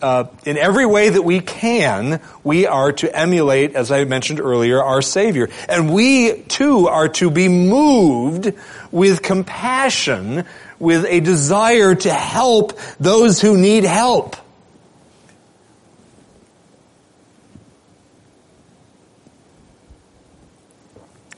uh, 0.00 0.24
in 0.46 0.56
every 0.56 0.86
way 0.86 1.10
that 1.10 1.20
we 1.20 1.40
can, 1.40 2.18
we 2.42 2.66
are 2.66 2.92
to 2.92 3.14
emulate, 3.14 3.76
as 3.76 3.90
I 3.90 4.04
mentioned 4.04 4.40
earlier, 4.40 4.82
our 4.82 5.02
Savior. 5.02 5.50
And 5.68 5.92
we 5.92 6.44
too 6.44 6.88
are 6.88 7.10
to 7.20 7.30
be 7.30 7.48
moved 7.48 8.54
with 8.90 9.20
compassion, 9.20 10.46
with 10.78 11.04
a 11.04 11.20
desire 11.20 11.94
to 11.94 12.10
help 12.10 12.78
those 12.98 13.38
who 13.38 13.58
need 13.58 13.84
help. 13.84 14.34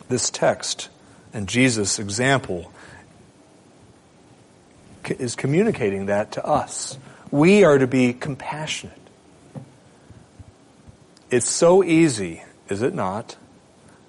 This 0.08 0.30
text 0.30 0.90
and 1.32 1.48
Jesus' 1.48 1.98
example 1.98 2.72
is 5.04 5.34
communicating 5.34 6.06
that 6.06 6.32
to 6.32 6.44
us. 6.44 6.98
We 7.30 7.64
are 7.64 7.78
to 7.78 7.86
be 7.86 8.12
compassionate. 8.12 8.96
It's 11.30 11.48
so 11.48 11.84
easy, 11.84 12.42
is 12.68 12.82
it 12.82 12.94
not, 12.94 13.36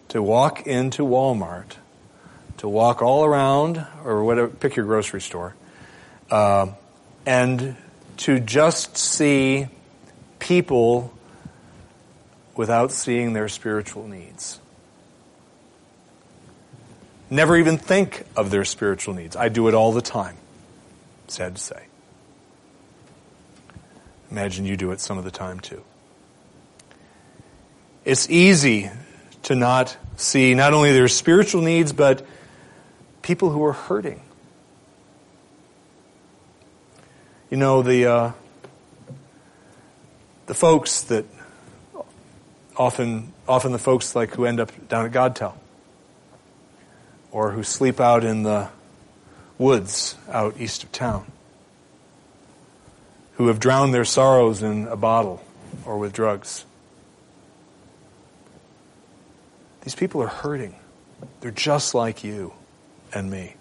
to 0.09 0.23
walk 0.23 0.65
into 0.65 1.03
Walmart, 1.03 1.75
to 2.57 2.67
walk 2.67 3.01
all 3.01 3.25
around, 3.25 3.85
or 4.03 4.23
whatever, 4.23 4.47
pick 4.47 4.75
your 4.75 4.85
grocery 4.85 5.21
store, 5.21 5.55
uh, 6.31 6.67
and 7.25 7.75
to 8.17 8.39
just 8.39 8.97
see 8.97 9.67
people 10.39 11.13
without 12.55 12.91
seeing 12.91 13.33
their 13.33 13.47
spiritual 13.49 14.07
needs 14.07 14.59
never 17.29 17.57
even 17.57 17.77
think 17.77 18.23
of 18.35 18.49
their 18.51 18.65
spiritual 18.65 19.13
needs. 19.13 19.35
I 19.35 19.49
do 19.49 19.67
it 19.67 19.73
all 19.73 19.91
the 19.91 20.01
time. 20.01 20.37
Sad 21.27 21.55
to 21.55 21.61
say. 21.61 21.83
Imagine 24.31 24.65
you 24.65 24.77
do 24.77 24.91
it 24.91 24.99
some 24.99 25.17
of 25.17 25.23
the 25.23 25.31
time 25.31 25.59
too. 25.59 25.83
It's 28.05 28.29
easy 28.29 28.89
to 29.43 29.55
not 29.55 29.95
see 30.15 30.53
not 30.53 30.73
only 30.73 30.91
their 30.93 31.07
spiritual 31.07 31.61
needs, 31.61 31.93
but 31.93 32.25
people 33.21 33.49
who 33.49 33.63
are 33.65 33.73
hurting. 33.73 34.21
You 37.49 37.57
know, 37.57 37.81
the, 37.81 38.05
uh, 38.05 38.31
the 40.45 40.53
folks 40.53 41.01
that 41.03 41.25
often, 42.77 43.33
often 43.47 43.71
the 43.71 43.79
folks 43.79 44.15
like 44.15 44.35
who 44.35 44.45
end 44.45 44.59
up 44.59 44.71
down 44.87 45.05
at 45.05 45.11
Godtel 45.11 45.55
or 47.31 47.51
who 47.51 47.63
sleep 47.63 47.99
out 47.99 48.23
in 48.23 48.43
the 48.43 48.69
woods 49.57 50.15
out 50.29 50.59
east 50.59 50.83
of 50.83 50.91
town, 50.91 51.25
who 53.33 53.47
have 53.47 53.59
drowned 53.59 53.93
their 53.93 54.05
sorrows 54.05 54.63
in 54.63 54.87
a 54.87 54.95
bottle 54.95 55.43
or 55.85 55.97
with 55.97 56.13
drugs. 56.13 56.65
These 59.81 59.95
people 59.95 60.21
are 60.21 60.27
hurting. 60.27 60.75
They're 61.41 61.51
just 61.51 61.93
like 61.93 62.23
you 62.23 62.53
and 63.13 63.29
me. 63.29 63.55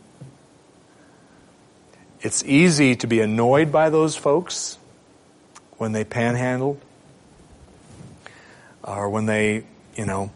It's 2.20 2.44
easy 2.44 2.96
to 2.96 3.06
be 3.06 3.20
annoyed 3.20 3.70
by 3.70 3.90
those 3.90 4.16
folks 4.16 4.78
when 5.76 5.92
they 5.92 6.04
panhandle 6.04 6.80
or 8.82 9.08
when 9.08 9.26
they, 9.26 9.64
you 9.96 10.04
know, 10.04 10.30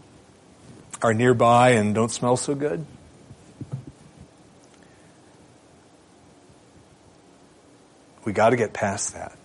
are 1.00 1.12
nearby 1.12 1.70
and 1.70 1.94
don't 1.94 2.10
smell 2.10 2.36
so 2.36 2.54
good. 2.54 2.86
We 8.24 8.32
got 8.32 8.50
to 8.50 8.56
get 8.56 8.72
past 8.72 9.14
that. 9.14 9.36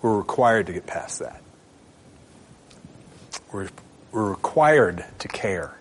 We're 0.00 0.16
required 0.16 0.66
to 0.66 0.72
get 0.72 0.86
past 0.86 1.20
that. 1.20 1.40
We're, 3.52 3.68
we're 4.10 4.30
required 4.30 5.04
to 5.20 5.28
care, 5.28 5.74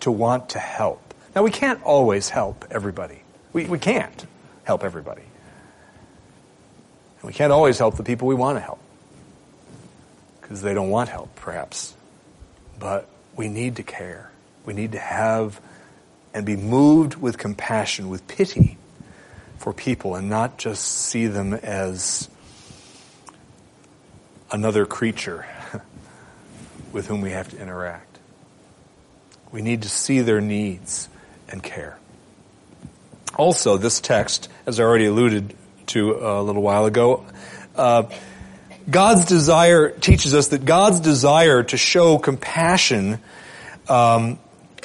to 0.00 0.10
want 0.10 0.50
to 0.50 0.58
help. 0.58 1.14
Now, 1.34 1.42
we 1.42 1.50
can't 1.50 1.82
always 1.82 2.28
help 2.28 2.66
everybody. 2.70 3.22
We, 3.52 3.64
we 3.64 3.78
can't 3.78 4.26
help 4.62 4.84
everybody. 4.84 5.22
And 7.20 7.24
we 7.24 7.32
can't 7.32 7.52
always 7.52 7.78
help 7.78 7.96
the 7.96 8.04
people 8.04 8.28
we 8.28 8.34
want 8.34 8.56
to 8.56 8.60
help 8.60 8.78
because 10.40 10.62
they 10.62 10.74
don't 10.74 10.90
want 10.90 11.08
help, 11.08 11.34
perhaps. 11.34 11.94
But 12.78 13.08
we 13.34 13.48
need 13.48 13.76
to 13.76 13.82
care. 13.82 14.30
We 14.64 14.72
need 14.72 14.92
to 14.92 14.98
have 14.98 15.60
and 16.32 16.44
be 16.44 16.56
moved 16.56 17.14
with 17.14 17.38
compassion, 17.38 18.08
with 18.08 18.26
pity 18.26 18.76
for 19.58 19.72
people, 19.72 20.16
and 20.16 20.28
not 20.28 20.58
just 20.58 20.84
see 20.84 21.26
them 21.26 21.54
as 21.54 22.28
another 24.50 24.84
creature 24.84 25.46
with 26.92 27.06
whom 27.06 27.20
we 27.20 27.30
have 27.30 27.48
to 27.50 27.60
interact. 27.60 28.18
We 29.52 29.62
need 29.62 29.82
to 29.82 29.88
see 29.88 30.20
their 30.20 30.40
needs 30.40 31.08
and 31.48 31.62
care. 31.62 31.98
Also, 33.36 33.76
this 33.76 34.00
text, 34.00 34.48
as 34.66 34.80
I 34.80 34.82
already 34.82 35.06
alluded 35.06 35.56
to 35.86 36.14
a 36.14 36.42
little 36.42 36.62
while 36.62 36.86
ago, 36.86 37.24
uh, 37.76 38.04
God's 38.88 39.24
desire 39.24 39.90
teaches 39.90 40.34
us 40.34 40.48
that 40.48 40.64
God's 40.64 41.00
desire 41.00 41.62
to 41.62 41.76
show 41.76 42.18
compassion 42.18 43.18
um, 43.88 44.38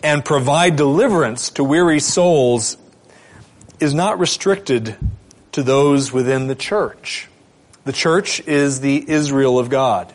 and 0.03 0.23
provide 0.23 0.75
deliverance 0.75 1.51
to 1.51 1.63
weary 1.63 1.99
souls 1.99 2.77
is 3.79 3.93
not 3.93 4.19
restricted 4.19 4.95
to 5.51 5.63
those 5.63 6.11
within 6.11 6.47
the 6.47 6.55
church. 6.55 7.27
The 7.85 7.93
church 7.93 8.39
is 8.41 8.81
the 8.81 9.09
Israel 9.09 9.57
of 9.57 9.69
God. 9.69 10.13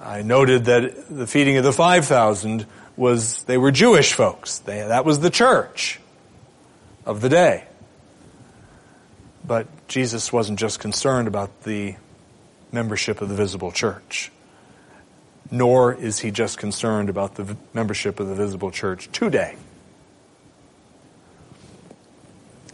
I 0.00 0.22
noted 0.22 0.66
that 0.66 1.08
the 1.08 1.26
feeding 1.26 1.56
of 1.56 1.64
the 1.64 1.72
5,000 1.72 2.66
was, 2.96 3.42
they 3.44 3.58
were 3.58 3.72
Jewish 3.72 4.12
folks. 4.12 4.60
They, 4.60 4.78
that 4.78 5.04
was 5.04 5.20
the 5.20 5.30
church 5.30 5.98
of 7.04 7.20
the 7.20 7.28
day. 7.28 7.64
But 9.44 9.66
Jesus 9.88 10.32
wasn't 10.32 10.58
just 10.58 10.80
concerned 10.80 11.28
about 11.28 11.62
the 11.62 11.96
membership 12.72 13.20
of 13.20 13.28
the 13.28 13.34
visible 13.34 13.72
church, 13.72 14.30
nor 15.50 15.94
is 15.94 16.18
he 16.18 16.30
just 16.30 16.58
concerned 16.58 17.08
about 17.08 17.34
the 17.34 17.56
membership 17.72 18.20
of 18.20 18.28
the 18.28 18.34
visible 18.34 18.70
church 18.70 19.08
today. 19.12 19.56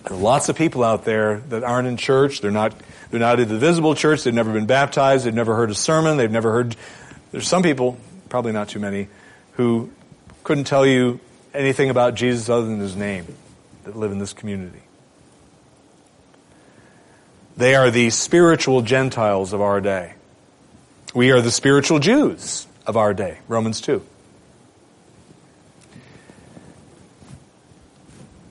There 0.05 0.15
are 0.15 0.21
lots 0.21 0.49
of 0.49 0.57
people 0.57 0.83
out 0.83 1.05
there 1.05 1.39
that 1.51 1.63
aren't 1.63 1.87
in 1.87 1.97
church. 1.97 2.41
They're 2.41 2.51
not, 2.51 2.75
they're 3.11 3.21
not 3.21 3.39
in 3.39 3.49
the 3.49 3.59
visible 3.59 3.95
church. 3.95 4.25
They've 4.25 4.35
never 4.35 4.53
been 4.53 4.67
baptized. 4.67 5.25
They've 5.25 5.35
never 5.35 5.55
heard 5.55 5.71
a 5.71 5.75
sermon. 5.75 6.17
They've 6.17 6.31
never 6.31 6.51
heard, 6.51 6.77
there's 7.31 7.47
some 7.47 7.63
people, 7.63 7.99
probably 8.29 8.53
not 8.53 8.69
too 8.69 8.81
many, 8.81 9.09
who 9.53 9.91
couldn't 10.43 10.65
tell 10.65 10.85
you 10.85 11.21
anything 11.55 11.91
about 11.91 12.15
Jesus 12.15 12.49
other 12.49 12.67
than 12.67 12.81
his 12.81 12.97
name 12.97 13.27
that 13.85 13.97
live 13.97 14.11
in 14.11 14.19
this 14.19 14.33
community. 14.33 14.83
They 17.57 17.75
are 17.75 17.91
the 17.91 18.11
spiritual 18.11 18.83
Gentiles 18.83 19.53
of 19.53 19.61
our 19.61 19.81
day. 19.81 20.15
We 21.15 21.31
are 21.31 21.41
the 21.41 21.51
spiritual 21.51 21.99
Jews 21.99 22.67
of 22.87 22.97
our 22.97 23.13
day. 23.15 23.39
Romans 23.49 23.81
2. 23.81 24.03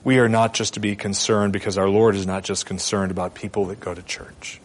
we 0.04 0.18
are 0.18 0.28
not 0.28 0.52
just 0.54 0.74
to 0.74 0.80
be 0.80 0.96
concerned 0.96 1.52
because 1.52 1.78
our 1.78 1.88
Lord 1.88 2.14
is 2.16 2.26
not 2.26 2.44
just 2.44 2.66
concerned 2.66 3.10
about 3.10 3.34
people 3.34 3.66
that 3.66 3.80
go 3.80 3.94
to 3.94 4.02
church. 4.02 4.60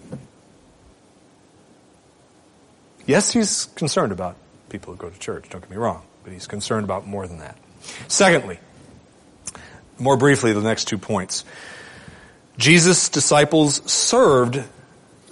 Yes, 3.05 3.31
he's 3.31 3.65
concerned 3.75 4.11
about 4.11 4.35
people 4.69 4.93
who 4.93 4.97
go 4.97 5.09
to 5.09 5.19
church, 5.19 5.47
don't 5.49 5.61
get 5.61 5.69
me 5.69 5.77
wrong, 5.77 6.03
but 6.23 6.33
he's 6.33 6.47
concerned 6.47 6.83
about 6.83 7.05
more 7.07 7.27
than 7.27 7.39
that. 7.39 7.57
Secondly, 8.07 8.59
more 9.97 10.17
briefly, 10.17 10.53
the 10.53 10.61
next 10.61 10.85
two 10.85 10.97
points. 10.97 11.45
Jesus' 12.57 13.09
disciples 13.09 13.89
served 13.89 14.61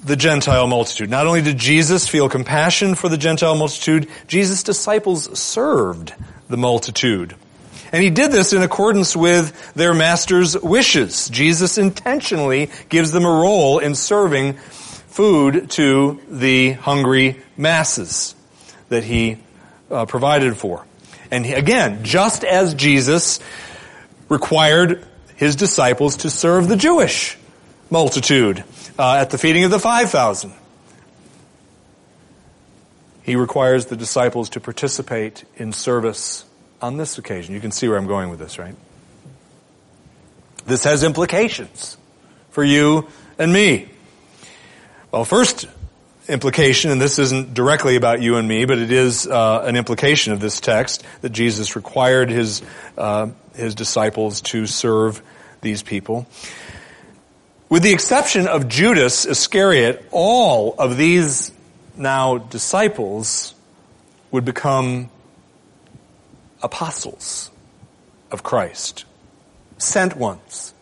the 0.05 0.15
Gentile 0.15 0.67
multitude. 0.67 1.09
Not 1.09 1.25
only 1.25 1.41
did 1.41 1.57
Jesus 1.57 2.07
feel 2.07 2.29
compassion 2.29 2.95
for 2.95 3.09
the 3.09 3.17
Gentile 3.17 3.55
multitude, 3.55 4.07
Jesus' 4.27 4.63
disciples 4.63 5.37
served 5.37 6.13
the 6.47 6.57
multitude. 6.57 7.35
And 7.91 8.03
he 8.03 8.09
did 8.09 8.31
this 8.31 8.53
in 8.53 8.61
accordance 8.61 9.15
with 9.15 9.73
their 9.73 9.93
master's 9.93 10.57
wishes. 10.57 11.29
Jesus 11.29 11.77
intentionally 11.77 12.69
gives 12.89 13.11
them 13.11 13.25
a 13.25 13.29
role 13.29 13.79
in 13.79 13.95
serving 13.95 14.53
food 14.53 15.69
to 15.71 16.21
the 16.29 16.73
hungry 16.73 17.41
masses 17.57 18.35
that 18.89 19.03
he 19.03 19.37
uh, 19.89 20.05
provided 20.05 20.57
for. 20.57 20.85
And 21.31 21.45
again, 21.45 22.03
just 22.03 22.43
as 22.43 22.73
Jesus 22.75 23.39
required 24.29 25.05
his 25.35 25.55
disciples 25.55 26.17
to 26.17 26.29
serve 26.29 26.67
the 26.67 26.75
Jewish 26.75 27.37
multitude 27.89 28.63
uh, 28.97 29.15
at 29.15 29.29
the 29.29 29.37
feeding 29.37 29.63
of 29.63 29.71
the 29.71 29.79
5,000. 29.79 30.51
He 33.23 33.35
requires 33.35 33.87
the 33.87 33.95
disciples 33.95 34.49
to 34.51 34.59
participate 34.59 35.45
in 35.55 35.73
service 35.73 36.45
on 36.81 36.97
this 36.97 37.17
occasion. 37.17 37.55
You 37.55 37.61
can 37.61 37.71
see 37.71 37.87
where 37.87 37.97
I'm 37.97 38.07
going 38.07 38.29
with 38.29 38.39
this, 38.39 38.59
right? 38.59 38.75
This 40.65 40.83
has 40.83 41.03
implications 41.03 41.97
for 42.51 42.63
you 42.63 43.07
and 43.37 43.51
me. 43.51 43.89
Well, 45.11 45.25
first 45.25 45.67
implication, 46.27 46.91
and 46.91 46.99
this 46.99 47.19
isn't 47.19 47.53
directly 47.53 47.95
about 47.95 48.21
you 48.21 48.37
and 48.37 48.47
me, 48.47 48.65
but 48.65 48.77
it 48.77 48.91
is 48.91 49.27
uh, 49.27 49.63
an 49.65 49.75
implication 49.75 50.33
of 50.33 50.39
this 50.39 50.59
text 50.59 51.03
that 51.21 51.31
Jesus 51.31 51.75
required 51.75 52.29
his 52.29 52.61
uh, 52.97 53.29
his 53.55 53.75
disciples 53.75 54.41
to 54.41 54.65
serve 54.65 55.21
these 55.61 55.83
people. 55.83 56.27
With 57.75 57.83
the 57.83 57.91
exception 57.91 58.47
of 58.47 58.69
Judas 58.69 59.25
Iscariot, 59.25 60.07
all 60.11 60.75
of 60.79 60.95
these 60.95 61.51
now 61.97 62.37
disciples 62.37 63.53
would 64.31 64.45
become 64.45 65.09
apostles 66.63 67.51
of 68.31 68.43
Christ, 68.43 69.03
sent 69.77 70.15
ones, 70.15 70.73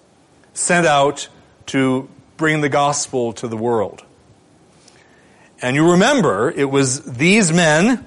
sent 0.54 0.86
out 0.86 1.30
to 1.66 2.08
bring 2.38 2.62
the 2.62 2.70
gospel 2.70 3.34
to 3.34 3.48
the 3.48 3.58
world. 3.58 4.04
And 5.64 5.76
you 5.76 5.94
remember, 5.94 6.52
it 6.52 6.70
was 6.70 7.02
these 7.04 7.52
men, 7.52 8.06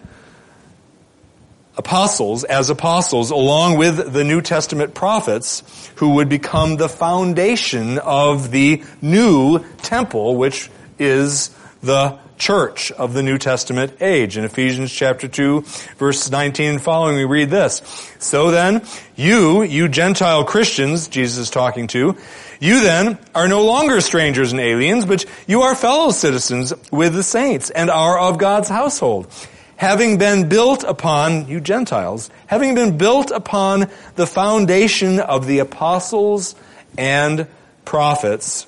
apostles, 1.76 2.44
as 2.44 2.70
apostles, 2.70 3.30
along 3.30 3.76
with 3.76 4.12
the 4.12 4.24
New 4.24 4.40
Testament 4.40 4.94
prophets, 4.94 5.62
who 5.96 6.14
would 6.14 6.28
become 6.28 6.76
the 6.76 6.88
foundation 6.88 7.98
of 7.98 8.50
the 8.50 8.82
new 9.02 9.60
temple, 9.78 10.36
which 10.36 10.70
is 10.98 11.50
the 11.82 12.18
church 12.38 12.92
of 12.92 13.14
the 13.14 13.22
New 13.22 13.38
Testament 13.38 13.94
age. 14.00 14.36
In 14.36 14.44
Ephesians 14.44 14.92
chapter 14.92 15.28
2, 15.28 15.62
verse 15.96 16.30
19 16.30 16.70
and 16.70 16.82
following, 16.82 17.16
we 17.16 17.24
read 17.24 17.50
this. 17.50 17.82
So 18.18 18.50
then, 18.50 18.82
you, 19.14 19.62
you 19.62 19.88
Gentile 19.88 20.44
Christians, 20.44 21.08
Jesus 21.08 21.38
is 21.38 21.50
talking 21.50 21.86
to, 21.88 22.16
you 22.60 22.80
then 22.80 23.18
are 23.34 23.48
no 23.48 23.64
longer 23.64 24.00
strangers 24.00 24.52
and 24.52 24.60
aliens, 24.60 25.04
but 25.04 25.24
you 25.46 25.62
are 25.62 25.74
fellow 25.74 26.10
citizens 26.10 26.72
with 26.90 27.14
the 27.14 27.22
saints 27.22 27.70
and 27.70 27.90
are 27.90 28.18
of 28.18 28.38
God's 28.38 28.68
household. 28.68 29.30
Having 29.76 30.18
been 30.18 30.48
built 30.48 30.84
upon, 30.84 31.48
you 31.48 31.60
Gentiles, 31.60 32.30
having 32.46 32.74
been 32.74 32.96
built 32.96 33.30
upon 33.30 33.90
the 34.14 34.26
foundation 34.26 35.20
of 35.20 35.46
the 35.46 35.58
apostles 35.58 36.54
and 36.96 37.46
prophets, 37.84 38.66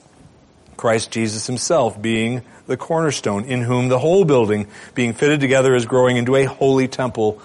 Christ 0.76 1.10
Jesus 1.10 1.46
himself 1.46 2.00
being 2.00 2.42
the 2.66 2.76
cornerstone, 2.76 3.44
in 3.44 3.62
whom 3.62 3.88
the 3.88 3.98
whole 3.98 4.24
building, 4.24 4.68
being 4.94 5.14
fitted 5.14 5.40
together, 5.40 5.74
is 5.74 5.86
growing 5.86 6.18
into 6.18 6.36
a 6.36 6.44
holy 6.44 6.86
temple 6.86 7.40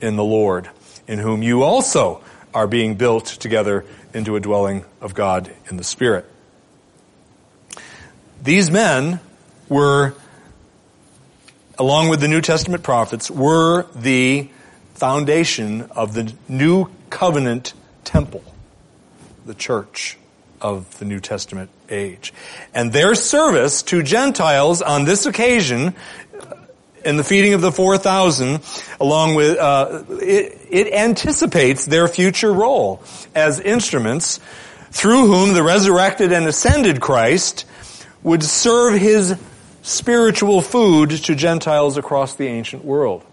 in 0.00 0.14
the 0.14 0.24
Lord, 0.24 0.70
in 1.08 1.18
whom 1.18 1.42
you 1.42 1.64
also 1.64 2.22
are 2.54 2.68
being 2.68 2.94
built 2.94 3.26
together 3.26 3.84
into 4.14 4.36
a 4.36 4.40
dwelling 4.40 4.84
of 5.00 5.14
God 5.14 5.52
in 5.68 5.76
the 5.76 5.84
Spirit. 5.84 6.24
These 8.42 8.70
men 8.70 9.18
were, 9.68 10.14
along 11.78 12.08
with 12.08 12.20
the 12.20 12.28
New 12.28 12.40
Testament 12.40 12.82
prophets, 12.82 13.30
were 13.30 13.86
the 13.94 14.48
foundation 14.94 15.82
of 15.92 16.14
the 16.14 16.32
new 16.48 16.88
covenant 17.08 17.72
temple, 18.04 18.42
the 19.46 19.54
church 19.54 20.18
of 20.60 20.98
the 20.98 21.04
New 21.04 21.20
Testament 21.20 21.70
age. 21.88 22.32
And 22.74 22.92
their 22.92 23.14
service 23.14 23.82
to 23.84 24.02
Gentiles 24.02 24.82
on 24.82 25.04
this 25.04 25.24
occasion 25.26 25.94
in 27.04 27.16
the 27.16 27.24
feeding 27.24 27.54
of 27.54 27.60
the 27.60 27.70
4,000, 27.70 28.60
along 29.00 29.36
with, 29.36 29.56
uh, 29.56 30.02
it, 30.20 30.58
it 30.68 30.92
anticipates 30.92 31.86
their 31.86 32.08
future 32.08 32.52
role 32.52 33.02
as 33.34 33.60
instruments 33.60 34.40
through 34.90 35.26
whom 35.26 35.54
the 35.54 35.62
resurrected 35.62 36.32
and 36.32 36.46
ascended 36.46 37.00
Christ 37.00 37.64
would 38.22 38.42
serve 38.42 38.94
his 38.94 39.38
spiritual 39.82 40.60
food 40.60 41.10
to 41.10 41.34
Gentiles 41.34 41.96
across 41.96 42.34
the 42.34 42.46
ancient 42.46 42.84
world. 42.84 43.24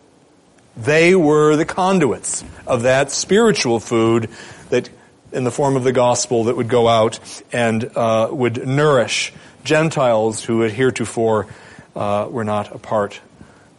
They 0.77 1.15
were 1.15 1.55
the 1.55 1.65
conduits 1.65 2.43
of 2.67 2.83
that 2.83 3.11
spiritual 3.11 3.79
food 3.79 4.29
that, 4.69 4.89
in 5.31 5.43
the 5.43 5.51
form 5.51 5.75
of 5.75 5.83
the 5.83 5.93
gospel, 5.93 6.45
that 6.45 6.57
would 6.57 6.69
go 6.69 6.87
out 6.87 7.19
and 7.51 7.85
uh, 7.95 8.29
would 8.31 8.67
nourish 8.67 9.33
Gentiles 9.63 10.43
who 10.43 10.61
had 10.61 10.71
heretofore 10.71 11.47
uh, 11.95 12.27
were 12.29 12.43
not 12.43 12.75
a 12.75 12.77
part 12.77 13.21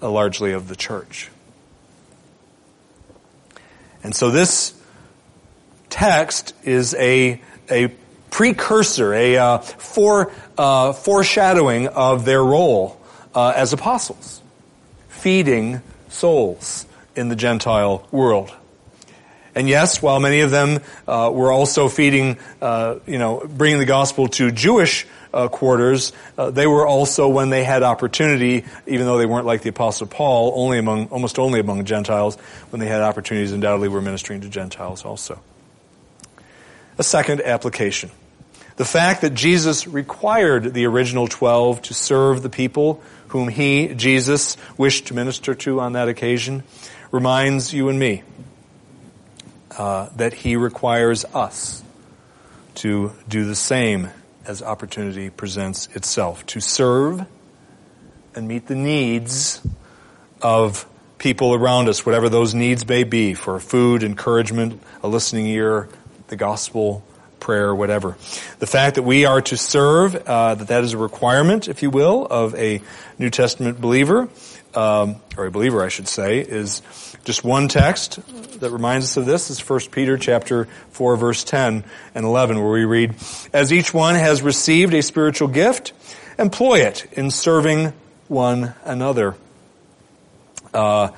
uh, 0.03 0.11
largely 0.11 0.53
of 0.53 0.69
the 0.69 0.77
church. 0.77 1.31
And 4.03 4.15
so 4.15 4.31
this 4.31 4.73
text 5.91 6.55
is 6.65 6.95
a, 6.95 7.41
a 7.71 7.89
precursor, 8.31 9.15
a 9.15 9.37
uh, 9.37 9.63
uh, 10.59 10.93
foreshadowing 10.93 11.89
of 11.89 12.25
their 12.25 12.43
role 12.43 13.01
uh, 13.35 13.53
as 13.57 13.73
apostles, 13.73 14.43
feeding 15.09 15.81
souls 16.09 16.87
in 17.15 17.29
the 17.29 17.37
Gentile 17.37 18.07
world. 18.11 18.55
And 19.55 19.71
yes, 19.71 20.03
while 20.03 20.21
many 20.21 20.41
of 20.41 20.51
them 20.51 20.81
uh, 21.09 21.31
were 21.33 21.51
also 21.51 21.89
feeding, 21.89 22.37
uh, 22.61 22.97
you 23.07 23.19
know, 23.19 23.43
bringing 23.49 23.79
the 23.79 23.87
gospel 23.87 24.29
to 24.29 24.51
Jewish 24.51 25.07
uh, 25.33 25.49
quarters, 25.49 26.13
they 26.37 26.67
were 26.67 26.87
also, 26.87 27.29
when 27.29 27.49
they 27.49 27.65
had 27.65 27.83
opportunity, 27.83 28.67
even 28.87 29.07
though 29.07 29.17
they 29.17 29.25
weren't 29.25 29.47
like 29.47 29.63
the 29.63 29.71
Apostle 29.71 30.09
Paul, 30.09 30.53
only 30.57 30.79
among, 30.79 31.09
almost 31.09 31.39
only 31.39 31.61
among 31.61 31.87
Gentiles, 31.87 32.37
when 32.69 32.81
they 32.81 32.87
had 32.87 33.01
opportunities, 33.01 33.53
undoubtedly 33.53 33.89
were 33.89 34.03
ministering 34.03 34.43
to 34.43 34.49
Gentiles 34.51 35.07
also. 35.07 35.41
A 36.99 37.03
second 37.03 37.43
application. 37.43 38.11
The 38.77 38.85
fact 38.85 39.23
that 39.23 39.35
Jesus 39.35 39.87
required 39.87 40.75
the 40.75 40.87
original 40.87 41.29
twelve 41.29 41.83
to 41.83 41.95
serve 41.95 42.43
the 42.43 42.51
people 42.51 43.03
whom 43.29 43.49
he, 43.49 43.89
Jesus, 43.95 44.57
wished 44.77 45.07
to 45.07 45.15
minister 45.15 45.55
to 45.55 45.81
on 45.81 45.93
that 45.95 46.09
occasion 46.09 46.63
reminds 47.11 47.73
you 47.73 47.89
and 47.89 47.99
me 47.99 48.23
uh, 49.77 50.09
that 50.17 50.33
he 50.33 50.57
requires 50.57 51.25
us 51.27 51.83
to 52.77 53.13
do 53.29 53.45
the 53.45 53.55
same 53.55 54.11
as 54.47 54.63
opportunity 54.63 55.31
presents 55.31 55.89
itself 55.95 56.45
to 56.47 56.61
serve 56.61 57.27
and 58.35 58.47
meet 58.47 58.67
the 58.67 58.75
needs 58.75 59.61
of 60.43 60.87
people 61.19 61.55
around 61.55 61.89
us, 61.89 62.05
whatever 62.05 62.29
those 62.29 62.55
needs 62.55 62.87
may 62.87 63.03
be 63.03 63.35
for 63.35 63.59
food, 63.59 64.03
encouragement, 64.03 64.81
a 65.03 65.09
listening 65.09 65.47
ear, 65.47 65.89
the 66.29 66.37
gospel, 66.37 67.03
prayer, 67.41 67.75
whatever. 67.75 68.17
The 68.59 68.67
fact 68.67 68.97
that 68.97 69.03
we 69.03 69.25
are 69.25 69.41
to 69.43 69.57
serve, 69.57 70.15
uh, 70.15 70.55
that 70.57 70.69
that 70.69 70.85
is 70.85 70.93
a 70.93 70.99
requirement, 70.99 71.69
if 71.69 71.83
you 71.83 71.91
will, 71.91 72.27
of 72.27 72.55
a 72.55 72.83
New 73.19 73.31
Testament 73.31 73.81
believer, 73.81 74.29
um, 74.75 75.17
or 75.37 75.47
a 75.47 75.51
believer, 75.51 75.83
I 75.83 75.89
should 75.89 76.09
say, 76.09 76.41
is 76.41 76.83
just 77.25 77.45
one 77.45 77.69
text 77.69 78.19
that 78.61 78.71
reminds 78.71 79.07
us 79.07 79.17
of 79.17 79.27
this 79.27 79.51
is 79.51 79.59
1 79.61 79.81
Peter 79.91 80.19
chapter 80.19 80.67
4 80.91 81.17
verse 81.17 81.45
10 81.45 81.85
and 82.15 82.25
11 82.25 82.61
where 82.61 82.73
we 82.73 82.85
read, 82.85 83.15
As 83.53 83.73
each 83.73 83.93
one 83.95 84.15
has 84.15 84.43
received 84.43 84.93
a 84.95 85.03
spiritual 85.03 85.49
gift, 85.49 85.93
employ 86.39 86.81
it 86.81 87.07
in 87.13 87.31
serving 87.31 87.93
one 88.29 88.75
another. 88.85 89.35
Uh, 90.75 91.09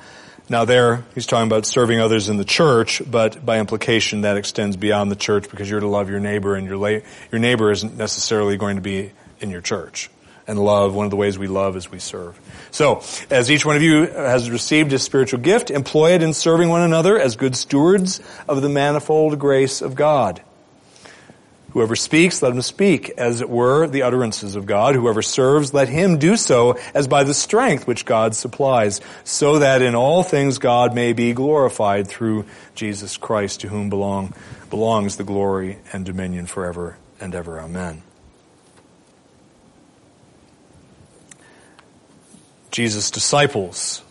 now 0.49 0.65
there, 0.65 1.05
he's 1.13 1.27
talking 1.27 1.47
about 1.47 1.65
serving 1.65 1.99
others 1.99 2.27
in 2.27 2.37
the 2.37 2.45
church, 2.45 3.01
but 3.09 3.45
by 3.45 3.59
implication 3.59 4.21
that 4.21 4.37
extends 4.37 4.77
beyond 4.77 5.11
the 5.11 5.15
church 5.15 5.49
because 5.49 5.69
you're 5.69 5.79
to 5.79 5.87
love 5.87 6.09
your 6.09 6.19
neighbor 6.19 6.55
and 6.55 6.65
your, 6.65 6.77
la- 6.77 6.99
your 7.31 7.39
neighbor 7.39 7.71
isn't 7.71 7.95
necessarily 7.95 8.57
going 8.57 8.75
to 8.75 8.81
be 8.81 9.11
in 9.39 9.51
your 9.51 9.61
church. 9.61 10.09
And 10.47 10.57
love, 10.57 10.95
one 10.95 11.05
of 11.05 11.11
the 11.11 11.17
ways 11.17 11.37
we 11.37 11.47
love 11.47 11.77
is 11.77 11.91
we 11.91 11.99
serve. 11.99 12.39
So, 12.71 13.03
as 13.29 13.51
each 13.51 13.63
one 13.63 13.75
of 13.75 13.83
you 13.83 14.07
has 14.07 14.49
received 14.49 14.91
a 14.93 14.97
spiritual 14.97 15.39
gift, 15.41 15.69
employ 15.69 16.13
it 16.13 16.23
in 16.23 16.33
serving 16.33 16.69
one 16.69 16.81
another 16.81 17.19
as 17.19 17.35
good 17.35 17.55
stewards 17.55 18.19
of 18.47 18.63
the 18.63 18.69
manifold 18.69 19.37
grace 19.37 19.83
of 19.83 19.93
God. 19.93 20.41
Whoever 21.71 21.95
speaks, 21.95 22.41
let 22.41 22.51
him 22.51 22.61
speak, 22.63 23.09
as 23.17 23.41
it 23.41 23.49
were, 23.49 23.87
the 23.87 24.01
utterances 24.01 24.55
of 24.55 24.65
God. 24.65 24.95
Whoever 24.95 25.21
serves, 25.21 25.73
let 25.73 25.87
him 25.87 26.17
do 26.17 26.35
so 26.35 26.77
as 26.95 27.07
by 27.07 27.23
the 27.23 27.33
strength 27.33 27.85
which 27.85 28.05
God 28.05 28.35
supplies, 28.35 29.01
so 29.23 29.59
that 29.59 29.83
in 29.83 29.93
all 29.93 30.23
things 30.23 30.57
God 30.57 30.95
may 30.95 31.13
be 31.13 31.33
glorified 31.33 32.07
through 32.07 32.45
Jesus 32.73 33.17
Christ, 33.17 33.61
to 33.61 33.67
whom 33.67 33.89
belong, 33.89 34.33
belongs 34.69 35.17
the 35.17 35.23
glory 35.23 35.77
and 35.93 36.05
dominion 36.05 36.47
forever 36.47 36.97
and 37.19 37.35
ever. 37.35 37.59
Amen. 37.59 38.01
Jesus' 42.71 43.11
disciples 43.11 44.03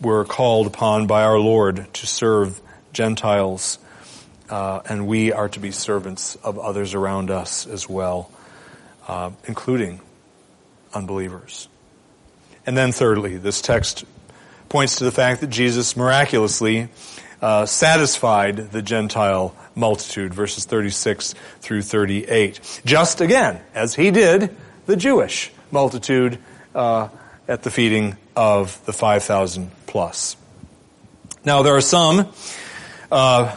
were 0.00 0.24
called 0.24 0.66
upon 0.66 1.06
by 1.06 1.22
our 1.22 1.38
Lord 1.38 1.92
to 1.94 2.06
serve 2.06 2.60
Gentiles 2.92 3.78
uh, 4.50 4.80
and 4.88 5.06
we 5.06 5.32
are 5.32 5.48
to 5.48 5.60
be 5.60 5.70
servants 5.70 6.36
of 6.36 6.58
others 6.58 6.94
around 6.94 7.30
us 7.30 7.66
as 7.66 7.88
well, 7.88 8.30
uh, 9.06 9.30
including 9.46 10.00
unbelievers. 10.94 11.68
And 12.66 12.76
then, 12.76 12.92
thirdly, 12.92 13.36
this 13.36 13.60
text 13.60 14.04
points 14.68 14.96
to 14.96 15.04
the 15.04 15.12
fact 15.12 15.40
that 15.40 15.48
Jesus 15.48 15.96
miraculously 15.96 16.88
uh, 17.40 17.66
satisfied 17.66 18.72
the 18.72 18.82
Gentile 18.82 19.54
multitude, 19.74 20.34
verses 20.34 20.64
36 20.64 21.34
through 21.60 21.82
38. 21.82 22.80
Just 22.84 23.20
again, 23.20 23.60
as 23.74 23.94
he 23.94 24.10
did 24.10 24.54
the 24.86 24.96
Jewish 24.96 25.50
multitude 25.70 26.38
uh, 26.74 27.08
at 27.46 27.62
the 27.62 27.70
feeding 27.70 28.16
of 28.36 28.84
the 28.86 28.92
5,000 28.92 29.70
plus. 29.86 30.36
Now, 31.44 31.62
there 31.62 31.76
are 31.76 31.80
some 31.80 32.32
uh, 33.10 33.56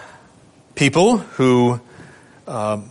people 0.82 1.18
who 1.18 1.80
um, 2.48 2.90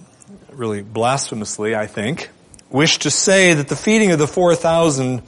really 0.53 0.81
blasphemously, 0.81 1.74
I 1.74 1.88
think, 1.88 2.31
wish 2.70 3.00
to 3.00 3.11
say 3.11 3.55
that 3.55 3.66
the 3.66 3.74
feeding 3.74 4.12
of 4.12 4.20
the 4.20 4.29
4,000 4.29 5.20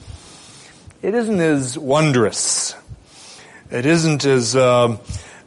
it 1.01 1.13
isn't 1.13 1.41
as 1.41 1.77
wondrous. 1.77 2.73
It 3.69 3.85
isn't 3.85 4.23
as 4.23 4.55
uh, 4.55 4.97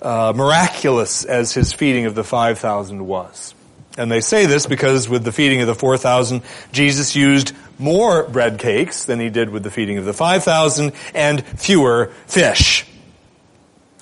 uh, 0.03 0.35
miraculous 0.37 1.25
as 1.25 1.55
his 1.55 1.73
feeding 1.73 2.05
of 2.05 2.15
the 2.15 2.23
5,000 2.23 3.07
was. 3.07 3.55
And 3.97 4.13
they 4.13 4.21
say 4.21 4.45
this 4.45 4.67
because 4.67 5.09
with 5.09 5.25
the 5.25 5.33
feeding 5.33 5.63
of 5.63 5.69
the 5.69 5.75
4,000, 5.75 6.43
Jesus 6.71 7.17
used 7.17 7.55
more 7.79 8.25
bread 8.25 8.59
cakes 8.59 9.07
than 9.07 9.21
he 9.21 9.31
did 9.31 9.49
with 9.49 9.63
the 9.63 9.71
feeding 9.71 9.97
of 9.97 10.05
the 10.05 10.13
5,000 10.13 10.93
and 11.15 11.43
fewer 11.43 12.13
fish. 12.27 12.87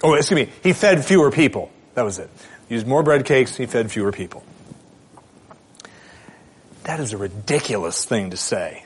Oh, 0.02 0.14
excuse 0.14 0.48
me, 0.48 0.52
he 0.64 0.72
fed 0.72 1.04
fewer 1.04 1.30
people. 1.30 1.70
That 1.94 2.02
was 2.02 2.18
it 2.18 2.28
used 2.68 2.86
more 2.86 3.02
bread 3.02 3.24
cakes, 3.24 3.56
he 3.56 3.66
fed 3.66 3.90
fewer 3.90 4.12
people. 4.12 4.42
That 6.84 7.00
is 7.00 7.12
a 7.12 7.16
ridiculous 7.16 8.04
thing 8.04 8.30
to 8.30 8.36
say. 8.36 8.84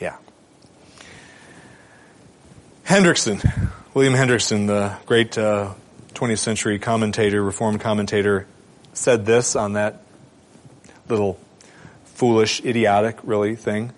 Yeah. 0.00 0.16
Hendriksen, 2.84 3.70
William 3.94 4.14
Hendriksen, 4.14 4.66
the 4.66 4.96
great 5.06 5.38
uh, 5.38 5.74
20th 6.14 6.38
century 6.38 6.78
commentator, 6.78 7.42
Reformed 7.42 7.80
commentator, 7.80 8.46
said 8.92 9.24
this 9.24 9.54
on 9.54 9.74
that 9.74 10.02
little 11.08 11.38
foolish, 12.04 12.64
idiotic, 12.64 13.18
really 13.22 13.54
thing 13.54 13.92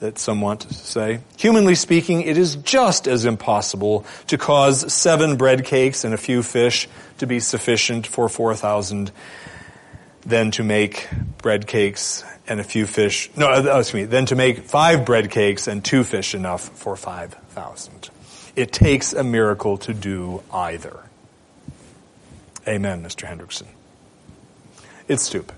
that 0.00 0.18
some 0.18 0.40
want 0.40 0.60
to 0.60 0.74
say. 0.74 1.20
Humanly 1.36 1.74
speaking, 1.74 2.22
it 2.22 2.36
is 2.36 2.56
just 2.56 3.08
as 3.08 3.24
impossible 3.24 4.04
to 4.26 4.36
cause 4.38 4.92
seven 4.92 5.36
bread 5.36 5.64
cakes 5.64 6.04
and 6.04 6.12
a 6.12 6.18
few 6.18 6.42
fish 6.42 6.88
to 7.18 7.26
be 7.26 7.40
sufficient 7.40 8.06
for 8.06 8.28
4,000 8.28 9.10
than 10.24 10.50
to 10.52 10.62
make 10.62 11.08
bread 11.38 11.66
cakes 11.66 12.24
and 12.48 12.60
a 12.60 12.64
few 12.64 12.86
fish, 12.86 13.30
no, 13.36 13.48
uh, 13.48 13.78
excuse 13.78 14.02
me, 14.02 14.04
than 14.04 14.26
to 14.26 14.36
make 14.36 14.64
five 14.64 15.04
bread 15.04 15.30
cakes 15.30 15.66
and 15.66 15.84
two 15.84 16.04
fish 16.04 16.34
enough 16.34 16.68
for 16.78 16.96
5,000. 16.96 18.10
It 18.54 18.72
takes 18.72 19.12
a 19.12 19.24
miracle 19.24 19.78
to 19.78 19.92
do 19.92 20.42
either. 20.52 21.00
Amen, 22.68 23.02
Mr. 23.02 23.26
Hendriksen. 23.26 23.66
It's 25.08 25.22
stupid. 25.24 25.55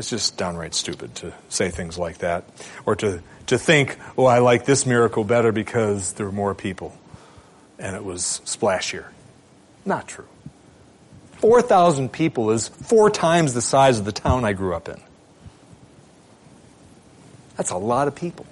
It's 0.00 0.08
just 0.08 0.38
downright 0.38 0.72
stupid 0.72 1.14
to 1.16 1.34
say 1.50 1.68
things 1.68 1.98
like 1.98 2.18
that. 2.18 2.44
Or 2.86 2.96
to, 2.96 3.22
to 3.48 3.58
think, 3.58 3.98
oh, 4.16 4.24
I 4.24 4.38
like 4.38 4.64
this 4.64 4.86
miracle 4.86 5.24
better 5.24 5.52
because 5.52 6.14
there 6.14 6.24
were 6.24 6.32
more 6.32 6.54
people 6.54 6.96
and 7.78 7.94
it 7.94 8.02
was 8.02 8.40
splashier. 8.46 9.04
Not 9.84 10.08
true. 10.08 10.26
4,000 11.32 12.10
people 12.10 12.50
is 12.50 12.68
four 12.68 13.10
times 13.10 13.52
the 13.52 13.60
size 13.60 13.98
of 13.98 14.06
the 14.06 14.12
town 14.12 14.42
I 14.46 14.54
grew 14.54 14.74
up 14.74 14.88
in. 14.88 14.98
That's 17.58 17.70
a 17.70 17.76
lot 17.76 18.08
of 18.08 18.14
people. 18.14 18.46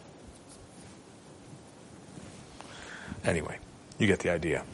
Anyway, 3.25 3.57
you 3.97 4.07
get 4.07 4.19
the 4.19 4.29
idea. 4.29 4.65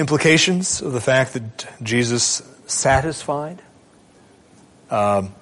Implications 0.00 0.82
of 0.82 0.92
the 0.92 1.00
fact 1.00 1.34
that 1.34 1.68
Jesus 1.80 2.42
satisfied 2.66 3.62
um, 4.90 5.34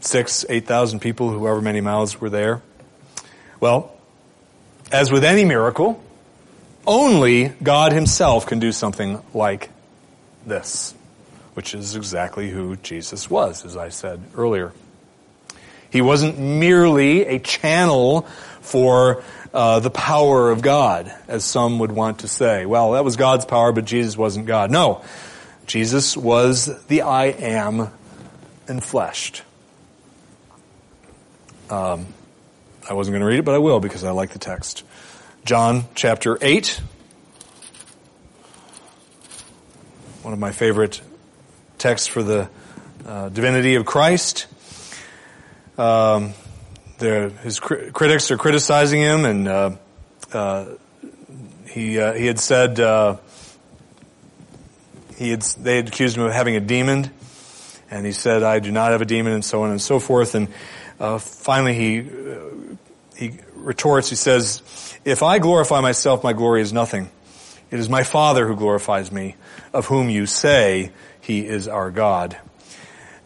six, 0.00 0.44
eight 0.48 0.66
thousand 0.66 1.00
people, 1.00 1.30
whoever 1.30 1.60
many 1.60 1.80
mouths 1.80 2.20
were 2.20 2.30
there. 2.30 2.62
Well, 3.60 3.94
as 4.90 5.10
with 5.10 5.24
any 5.24 5.44
miracle, 5.44 6.02
only 6.86 7.48
God 7.62 7.92
Himself 7.92 8.46
can 8.46 8.58
do 8.58 8.72
something 8.72 9.22
like 9.32 9.70
this, 10.46 10.94
which 11.54 11.74
is 11.74 11.96
exactly 11.96 12.50
who 12.50 12.76
Jesus 12.76 13.30
was, 13.30 13.64
as 13.64 13.76
I 13.76 13.88
said 13.88 14.20
earlier. 14.36 14.72
He 15.90 16.00
wasn't 16.00 16.38
merely 16.38 17.26
a 17.26 17.38
channel 17.38 18.22
for 18.62 19.22
uh, 19.52 19.80
the 19.80 19.90
power 19.90 20.50
of 20.50 20.62
God, 20.62 21.12
as 21.28 21.44
some 21.44 21.78
would 21.80 21.92
want 21.92 22.20
to 22.20 22.28
say. 22.28 22.64
Well, 22.64 22.92
that 22.92 23.04
was 23.04 23.16
God's 23.16 23.44
power, 23.44 23.72
but 23.72 23.84
Jesus 23.84 24.16
wasn't 24.16 24.46
God. 24.46 24.70
No. 24.70 25.04
Jesus 25.66 26.16
was 26.16 26.84
the 26.86 27.02
I 27.02 27.26
am 27.26 27.90
enfleshed. 28.66 29.42
Um, 31.70 32.06
I 32.88 32.94
wasn't 32.94 33.14
going 33.14 33.20
to 33.20 33.26
read 33.26 33.38
it, 33.38 33.44
but 33.44 33.54
I 33.54 33.58
will 33.58 33.80
because 33.80 34.04
I 34.04 34.10
like 34.10 34.30
the 34.30 34.38
text. 34.38 34.84
John 35.44 35.84
chapter 35.94 36.38
8. 36.40 36.80
One 40.22 40.32
of 40.34 40.38
my 40.38 40.52
favorite 40.52 41.00
texts 41.78 42.06
for 42.06 42.22
the 42.22 42.48
uh, 43.06 43.28
divinity 43.28 43.74
of 43.74 43.84
Christ. 43.86 44.46
Um, 45.78 46.34
his 46.98 47.58
cri- 47.58 47.90
critics 47.90 48.30
are 48.30 48.36
criticizing 48.36 49.00
him, 49.00 49.24
and 49.24 49.48
uh, 49.48 49.70
uh, 50.32 50.66
he 51.66 51.98
uh, 51.98 52.12
he 52.12 52.26
had 52.26 52.38
said 52.38 52.78
uh, 52.78 53.16
he 55.16 55.30
had 55.30 55.42
they 55.42 55.76
had 55.76 55.88
accused 55.88 56.16
him 56.16 56.22
of 56.22 56.32
having 56.32 56.54
a 56.54 56.60
demon, 56.60 57.10
and 57.92 58.06
he 58.06 58.12
said, 58.12 58.42
"I 58.42 58.58
do 58.58 58.72
not 58.72 58.92
have 58.92 59.02
a 59.02 59.04
demon," 59.04 59.34
and 59.34 59.44
so 59.44 59.62
on 59.62 59.70
and 59.70 59.80
so 59.80 60.00
forth. 60.00 60.34
And 60.34 60.48
uh, 60.98 61.18
finally, 61.18 61.74
he 61.74 62.00
uh, 62.00 62.74
he 63.14 63.38
retorts. 63.54 64.08
He 64.08 64.16
says, 64.16 64.62
"If 65.04 65.22
I 65.22 65.38
glorify 65.38 65.80
myself, 65.80 66.24
my 66.24 66.32
glory 66.32 66.62
is 66.62 66.72
nothing. 66.72 67.10
It 67.70 67.78
is 67.78 67.88
my 67.88 68.02
Father 68.02 68.46
who 68.48 68.56
glorifies 68.56 69.12
me, 69.12 69.36
of 69.72 69.86
whom 69.86 70.08
you 70.08 70.26
say 70.26 70.90
he 71.20 71.46
is 71.46 71.68
our 71.68 71.90
God. 71.90 72.36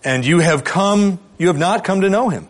And 0.04 0.26
you 0.26 0.40
have 0.40 0.62
come, 0.62 1.18
you 1.38 1.46
have 1.48 1.58
not 1.58 1.84
come 1.84 2.00
to 2.02 2.10
know 2.10 2.28
him." 2.28 2.48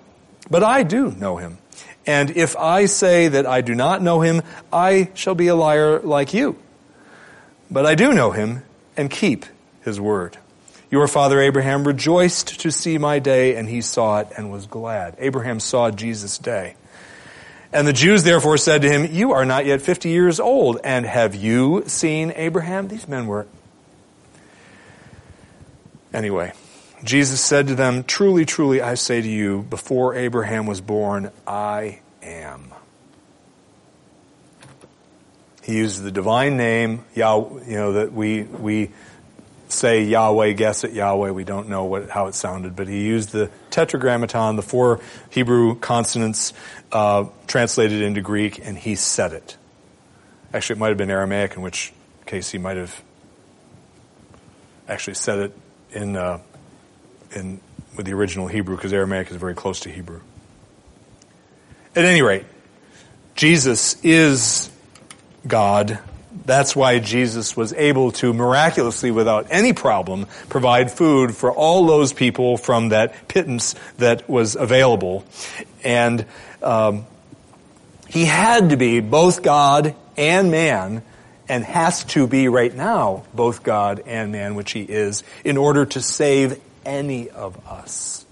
But 0.51 0.63
I 0.63 0.85
do 0.85 1.11
know 1.11 1.37
him. 1.37 1.59
And 2.07 2.31
if 2.31 2.57
I 2.57 2.87
say 2.87 3.29
that 3.29 3.47
I 3.47 3.61
do 3.61 3.75
not 3.75 4.01
know 4.01 4.21
him, 4.21 4.43
I 4.73 5.11
shall 5.15 5.35
be 5.35 5.49
a 5.49 5.57
liar 5.57 5.99
like 6.01 6.33
you. 6.33 6.57
But 7.69 7.85
I 7.85 7.97
do 7.97 8.13
know 8.13 8.31
him 8.31 8.63
and 8.97 9.11
keep 9.11 9.45
his 9.83 10.01
word. 10.01 10.39
Your 10.91 11.09
father 11.09 11.41
Abraham 11.41 11.87
rejoiced 11.87 12.61
to 12.61 12.71
see 12.71 12.97
my 12.99 13.19
day, 13.19 13.57
and 13.57 13.69
he 13.69 13.81
saw 13.81 14.21
it 14.21 14.29
and 14.37 14.53
was 14.53 14.67
glad. 14.67 15.17
Abraham 15.19 15.59
saw 15.59 15.91
Jesus' 15.91 16.39
day. 16.39 16.77
And 17.73 17.87
the 17.87 17.93
Jews 17.93 18.23
therefore 18.23 18.57
said 18.57 18.83
to 18.83 18.89
him, 18.89 19.13
You 19.13 19.33
are 19.33 19.45
not 19.45 19.67
yet 19.67 19.83
fifty 19.83 20.11
years 20.11 20.39
old, 20.39 20.79
and 20.85 21.05
have 21.05 21.35
you 21.35 21.83
seen 21.87 22.33
Abraham? 22.37 22.89
These 22.89 23.09
men 23.09 23.27
were. 23.27 23.47
Anyway, 26.15 26.53
Jesus 27.05 27.41
said 27.41 27.67
to 27.67 27.75
them, 27.75 28.05
Truly, 28.05 28.45
truly, 28.45 28.81
I 28.81 28.95
say 28.95 29.21
to 29.21 29.29
you, 29.29 29.63
before 29.69 30.15
Abraham 30.15 30.67
was 30.67 30.81
born, 30.81 31.31
I 31.47 32.01
am. 32.23 32.73
He 35.63 35.79
used 35.79 36.03
the 36.03 36.13
divine 36.13 36.57
name, 36.57 37.05
Yahweh, 37.17 37.65
you 37.67 37.77
know, 37.77 37.93
that 37.95 38.13
we, 38.13 38.45
we 38.45 38.93
say 39.69 40.05
Yahweh, 40.05 40.53
guess 40.53 40.85
at 40.85 40.93
Yahweh. 40.93 41.31
We 41.31 41.45
don't 41.45 41.69
know 41.69 41.85
what, 41.85 42.11
how 42.11 42.27
it 42.27 42.35
sounded, 42.35 42.77
but 42.77 42.89
he 42.89 43.05
used 43.05 43.31
the 43.31 43.51
tetragrammaton, 43.71 44.57
the 44.57 44.63
four 44.63 45.01
Hebrew 45.31 45.75
consonants, 45.77 46.53
uh, 46.93 47.27
translated 47.47 48.03
into 48.03 48.21
Greek, 48.21 48.61
and 48.65 48.77
he 48.77 48.95
said 48.95 49.33
it. 49.33 49.57
Actually, 50.53 50.77
it 50.77 50.79
might 50.79 50.89
have 50.89 50.99
been 50.99 51.11
Aramaic, 51.11 51.57
in 51.57 51.63
which 51.63 51.93
case 52.25 52.51
he 52.51 52.59
might 52.59 52.77
have 52.77 53.03
actually 54.89 55.15
said 55.15 55.39
it 55.39 55.53
in 55.93 56.17
uh, 56.17 56.41
in, 57.33 57.61
with 57.97 58.07
the 58.07 58.13
original 58.13 58.47
Hebrew 58.47 58.77
because 58.77 58.93
Aramaic 58.93 59.31
is 59.31 59.37
very 59.37 59.55
close 59.55 59.81
to 59.81 59.91
Hebrew. 59.91 60.21
At 61.95 62.05
any 62.05 62.23
rate, 62.23 62.45
Jesus 63.35 64.03
is 64.05 64.71
God. 65.47 65.99
That's 66.45 66.77
why 66.77 66.99
Jesus 66.99 67.57
was 67.57 67.73
able 67.73 68.13
to 68.13 68.33
miraculously, 68.33 69.11
without 69.11 69.47
any 69.51 69.73
problem, 69.73 70.27
provide 70.49 70.91
food 70.91 71.35
for 71.35 71.51
all 71.51 71.87
those 71.87 72.13
people 72.13 72.57
from 72.57 72.91
that 72.91 73.29
pittance 73.29 73.75
that 73.99 74.29
was 74.29 74.55
available. 74.55 75.25
And 75.83 76.27
um, 76.63 77.07
he 78.09 78.25
had 78.25 78.71
to 78.71 78.77
be 78.77 79.01
both 79.01 79.43
God 79.43 79.95
and 80.17 80.51
man, 80.51 81.03
and 81.49 81.65
has 81.65 82.05
to 82.05 82.27
be 82.27 82.49
right 82.49 82.75
now 82.75 83.25
both 83.35 83.63
God 83.63 84.03
and 84.07 84.33
man, 84.33 84.55
which 84.55 84.73
he 84.73 84.83
is, 84.83 85.23
in 85.45 85.57
order 85.57 85.87
to 85.87 86.01
save 86.01 86.61
any 86.85 87.31
of 87.31 87.67
us. 87.67 88.25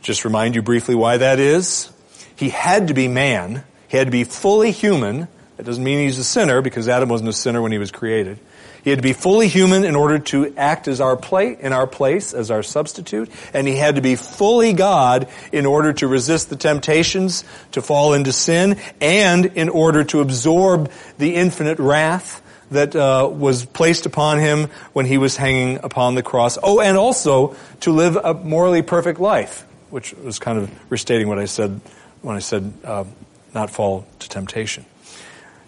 Just 0.00 0.24
remind 0.24 0.54
you 0.54 0.62
briefly 0.62 0.94
why 0.94 1.18
that 1.18 1.38
is. 1.38 1.90
He 2.36 2.50
had 2.50 2.88
to 2.88 2.94
be 2.94 3.08
man. 3.08 3.64
He 3.88 3.96
had 3.96 4.06
to 4.06 4.10
be 4.10 4.24
fully 4.24 4.70
human. 4.70 5.28
That 5.58 5.66
doesn't 5.66 5.82
mean 5.82 5.98
he's 5.98 6.18
a 6.18 6.24
sinner 6.24 6.62
because 6.62 6.88
Adam 6.88 7.08
wasn't 7.08 7.30
a 7.30 7.32
sinner 7.32 7.60
when 7.60 7.72
he 7.72 7.78
was 7.78 7.90
created. 7.90 8.38
He 8.84 8.90
had 8.90 9.00
to 9.00 9.02
be 9.02 9.12
fully 9.12 9.48
human 9.48 9.84
in 9.84 9.96
order 9.96 10.20
to 10.20 10.54
act 10.56 10.86
as 10.86 11.00
our 11.00 11.16
play, 11.16 11.56
in 11.58 11.72
our 11.72 11.88
place, 11.88 12.32
as 12.32 12.52
our 12.52 12.62
substitute. 12.62 13.28
And 13.52 13.66
he 13.66 13.74
had 13.74 13.96
to 13.96 14.00
be 14.00 14.14
fully 14.14 14.72
God 14.72 15.28
in 15.50 15.66
order 15.66 15.92
to 15.94 16.06
resist 16.06 16.48
the 16.48 16.54
temptations 16.54 17.42
to 17.72 17.82
fall 17.82 18.14
into 18.14 18.32
sin 18.32 18.78
and 19.00 19.46
in 19.46 19.68
order 19.68 20.04
to 20.04 20.20
absorb 20.20 20.92
the 21.18 21.34
infinite 21.34 21.80
wrath 21.80 22.40
that 22.70 22.94
uh, 22.94 23.28
was 23.28 23.64
placed 23.64 24.06
upon 24.06 24.38
him 24.38 24.68
when 24.92 25.06
he 25.06 25.18
was 25.18 25.36
hanging 25.36 25.80
upon 25.82 26.14
the 26.14 26.22
cross. 26.22 26.56
Oh, 26.62 26.80
and 26.80 26.96
also 26.96 27.56
to 27.80 27.90
live 27.90 28.14
a 28.14 28.32
morally 28.32 28.82
perfect 28.82 29.18
life, 29.18 29.66
which 29.90 30.14
was 30.14 30.38
kind 30.38 30.56
of 30.56 30.70
restating 30.88 31.26
what 31.26 31.40
I 31.40 31.46
said 31.46 31.80
when 32.22 32.36
I 32.36 32.40
said 32.40 32.72
uh, 32.84 33.04
not 33.54 33.70
fall 33.70 34.06
to 34.20 34.28
temptation. 34.28 34.84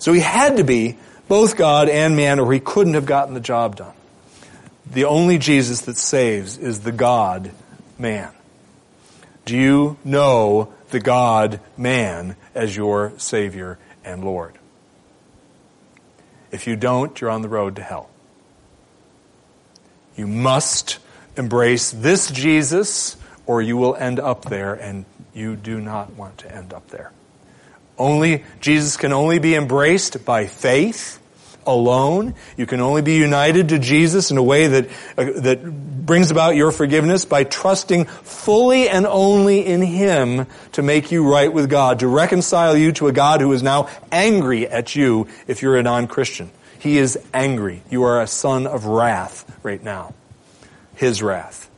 So 0.01 0.13
he 0.13 0.21
had 0.21 0.57
to 0.57 0.65
be 0.65 0.97
both 1.29 1.57
God 1.57 1.89
and 1.89 2.17
man, 2.17 2.41
or 2.41 2.53
he 2.53 2.59
couldn't 2.59 2.95
have 2.95 3.07
gotten 3.07 3.35
the 3.35 3.41
job 3.41 3.77
done. 3.77 3.93
The 4.91 5.05
only 5.05 5.39
Jesus 5.39 5.83
that 5.83 5.97
saves 5.97 6.59
is 6.59 6.81
the 6.81 6.91
God 6.91 7.53
man. 7.99 8.31
Do 9.45 9.57
you 9.57 9.97
know 10.05 10.73
the 10.91 11.01
God 11.01 11.61
man 11.77 12.35
as 12.55 12.77
your 12.77 13.13
Savior 13.19 13.79
and 14.05 14.25
Lord? 14.25 14.55
If 16.51 16.67
you 16.67 16.75
don't, 16.75 17.21
you're 17.21 17.31
on 17.31 17.43
the 17.43 17.49
road 17.49 17.77
to 17.77 17.83
hell. 17.83 18.11
You 20.17 20.27
must 20.27 20.99
embrace 21.37 21.93
this 21.93 22.31
Jesus 22.31 23.17
or 23.47 23.63
you 23.63 23.77
will 23.77 23.95
end 23.95 24.19
up 24.19 24.47
there 24.47 24.75
and 24.75 25.05
you 25.35 25.57
do 25.57 25.81
not 25.81 26.15
want 26.15 26.39
to 26.39 26.55
end 26.55 26.73
up 26.73 26.89
there. 26.89 27.13
Only, 28.01 28.45
Jesus 28.61 28.97
can 28.97 29.13
only 29.13 29.39
be 29.41 29.55
embraced 29.55 30.25
by 30.25 30.47
faith 30.47 31.21
alone. 31.67 32.35
You 32.57 32.65
can 32.65 32.81
only 32.81 33.03
be 33.03 33.17
united 33.17 33.69
to 33.69 33.79
Jesus 33.79 34.31
in 34.31 34.39
a 34.39 34.43
way 34.43 34.69
that, 34.69 34.89
uh, 35.19 35.41
that 35.43 36.07
brings 36.07 36.31
about 36.31 36.57
your 36.57 36.73
forgiveness 36.73 37.27
by 37.27 37.45
trusting 37.45 38.07
fully 38.07 38.89
and 38.89 39.07
only 39.07 39.67
in 39.67 39.83
Him 39.83 40.47
to 40.73 40.83
make 40.83 41.13
you 41.13 41.31
right 41.31 41.53
with 41.53 41.69
God, 41.69 41.99
to 41.99 42.09
reconcile 42.09 42.75
you 42.75 42.93
to 42.93 43.09
a 43.09 43.13
God 43.13 43.43
who 43.43 43.53
is 43.53 43.63
now 43.63 43.89
angry 44.11 44.67
at 44.67 44.97
you 44.97 45.29
if 45.47 45.61
you're 45.61 45.77
a 45.77 45.83
non-Christian. 45.83 46.51
He 46.79 46.97
is 46.97 47.19
angry. 47.35 47.83
You 47.91 48.05
are 48.05 48.23
a 48.23 48.27
son 48.27 48.67
of 48.67 48.87
wrath 48.87 49.45
right 49.63 49.83
now. 49.85 50.15
His 50.95 51.23
wrath. 51.23 51.71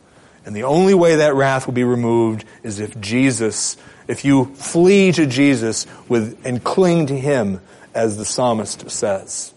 And 0.46 0.54
the 0.54 0.62
only 0.62 0.94
way 0.94 1.16
that 1.16 1.34
wrath 1.34 1.66
will 1.66 1.74
be 1.74 1.82
removed 1.82 2.44
is 2.62 2.78
if 2.78 3.00
Jesus, 3.00 3.76
if 4.08 4.24
you 4.24 4.46
flee 4.54 5.12
to 5.12 5.26
Jesus 5.26 5.86
with, 6.08 6.44
and 6.44 6.62
cling 6.62 7.06
to 7.06 7.18
Him, 7.18 7.60
as 7.94 8.16
the 8.16 8.24
psalmist 8.24 8.90
says 8.90 9.52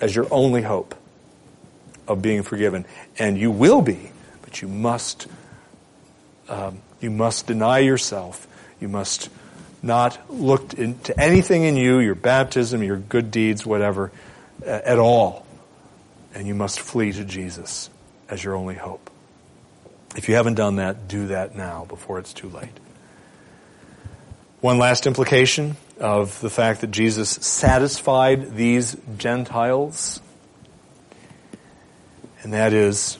as 0.00 0.14
your 0.14 0.26
only 0.30 0.62
hope 0.62 0.94
of 2.06 2.22
being 2.22 2.42
forgiven. 2.42 2.84
And 3.18 3.38
you 3.38 3.50
will 3.50 3.82
be, 3.82 4.10
but 4.42 4.62
you 4.62 4.68
must, 4.68 5.26
um, 6.48 6.78
you 7.00 7.10
must 7.10 7.46
deny 7.46 7.80
yourself. 7.80 8.46
You 8.80 8.88
must 8.88 9.28
not 9.82 10.18
look 10.30 10.74
into 10.74 11.18
anything 11.18 11.64
in 11.64 11.76
you, 11.76 11.98
your 11.98 12.14
baptism, 12.14 12.82
your 12.82 12.96
good 12.96 13.30
deeds, 13.30 13.66
whatever, 13.66 14.12
at 14.64 14.98
all. 14.98 15.46
And 16.34 16.46
you 16.46 16.54
must 16.54 16.80
flee 16.80 17.12
to 17.12 17.24
Jesus 17.24 17.90
as 18.28 18.42
your 18.42 18.54
only 18.54 18.74
hope. 18.74 19.10
If 20.16 20.28
you 20.28 20.36
haven't 20.36 20.54
done 20.54 20.76
that, 20.76 21.08
do 21.08 21.28
that 21.28 21.56
now 21.56 21.84
before 21.86 22.18
it's 22.18 22.32
too 22.32 22.48
late. 22.48 22.70
One 24.60 24.78
last 24.78 25.06
implication 25.06 25.76
of 26.00 26.40
the 26.40 26.50
fact 26.50 26.80
that 26.80 26.90
Jesus 26.90 27.30
satisfied 27.30 28.56
these 28.56 28.96
Gentiles. 29.16 30.20
And 32.42 32.52
that 32.52 32.72
is, 32.72 33.18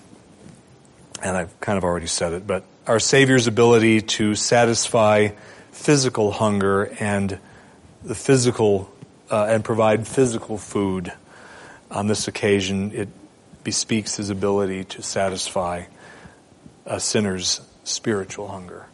and 1.22 1.36
I've 1.36 1.60
kind 1.60 1.78
of 1.78 1.84
already 1.84 2.08
said 2.08 2.32
it, 2.32 2.44
but 2.44 2.64
our 2.88 2.98
Savior's 2.98 3.46
ability 3.46 4.00
to 4.00 4.34
satisfy 4.34 5.28
physical 5.70 6.32
hunger 6.32 6.92
and 6.98 7.38
the 8.02 8.16
physical, 8.16 8.90
uh, 9.30 9.46
and 9.48 9.64
provide 9.64 10.08
physical 10.08 10.58
food. 10.58 11.12
On 11.88 12.08
this 12.08 12.26
occasion, 12.26 12.90
it 12.92 13.08
bespeaks 13.62 14.16
his 14.16 14.30
ability 14.30 14.82
to 14.86 15.02
satisfy 15.02 15.84
a 16.84 16.98
sinner's 16.98 17.60
spiritual 17.84 18.48
hunger 18.48 18.87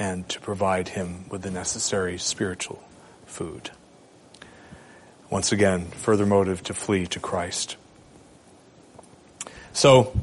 and 0.00 0.26
to 0.30 0.40
provide 0.40 0.88
him 0.88 1.26
with 1.28 1.42
the 1.42 1.50
necessary 1.50 2.16
spiritual 2.18 2.82
food. 3.26 3.70
Once 5.28 5.52
again, 5.52 5.84
further 5.84 6.24
motive 6.24 6.64
to 6.64 6.74
flee 6.74 7.06
to 7.06 7.20
Christ. 7.20 7.76
So, 9.74 10.18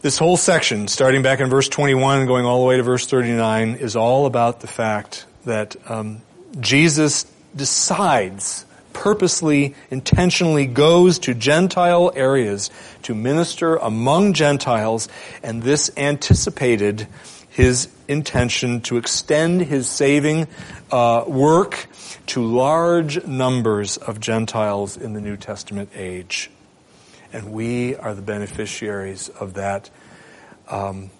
this 0.00 0.16
whole 0.16 0.38
section, 0.38 0.88
starting 0.88 1.20
back 1.20 1.40
in 1.40 1.50
verse 1.50 1.68
21 1.68 2.26
going 2.26 2.46
all 2.46 2.62
the 2.62 2.66
way 2.66 2.78
to 2.78 2.82
verse 2.82 3.06
39, 3.06 3.74
is 3.74 3.94
all 3.94 4.24
about 4.24 4.60
the 4.60 4.66
fact 4.66 5.26
that 5.44 5.76
um, 5.88 6.22
Jesus 6.58 7.30
decides, 7.54 8.64
purposely, 8.94 9.74
intentionally 9.90 10.64
goes 10.64 11.18
to 11.20 11.34
Gentile 11.34 12.10
areas 12.16 12.70
to 13.02 13.14
minister 13.14 13.76
among 13.76 14.32
Gentiles, 14.32 15.08
and 15.42 15.62
this 15.62 15.90
anticipated 15.98 17.06
his 17.50 17.88
intention 18.06 18.80
to 18.80 18.96
extend 18.96 19.60
his 19.60 19.88
saving 19.88 20.46
uh, 20.90 21.24
work 21.26 21.88
to 22.26 22.44
large 22.44 23.24
numbers 23.26 23.96
of 23.96 24.20
Gentiles 24.20 24.96
in 24.96 25.12
the 25.12 25.20
New 25.20 25.36
Testament 25.36 25.90
age. 25.94 26.48
And 27.32 27.52
we 27.52 27.96
are 27.96 28.14
the 28.14 28.22
beneficiaries 28.22 29.28
of 29.28 29.54
that 29.54 29.90
um, 30.68 31.10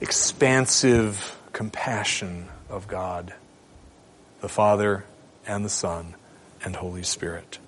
expansive 0.00 1.36
compassion 1.52 2.48
of 2.68 2.86
God, 2.86 3.32
the 4.42 4.48
Father 4.48 5.04
and 5.46 5.64
the 5.64 5.70
Son 5.70 6.14
and 6.62 6.76
Holy 6.76 7.02
Spirit. 7.02 7.58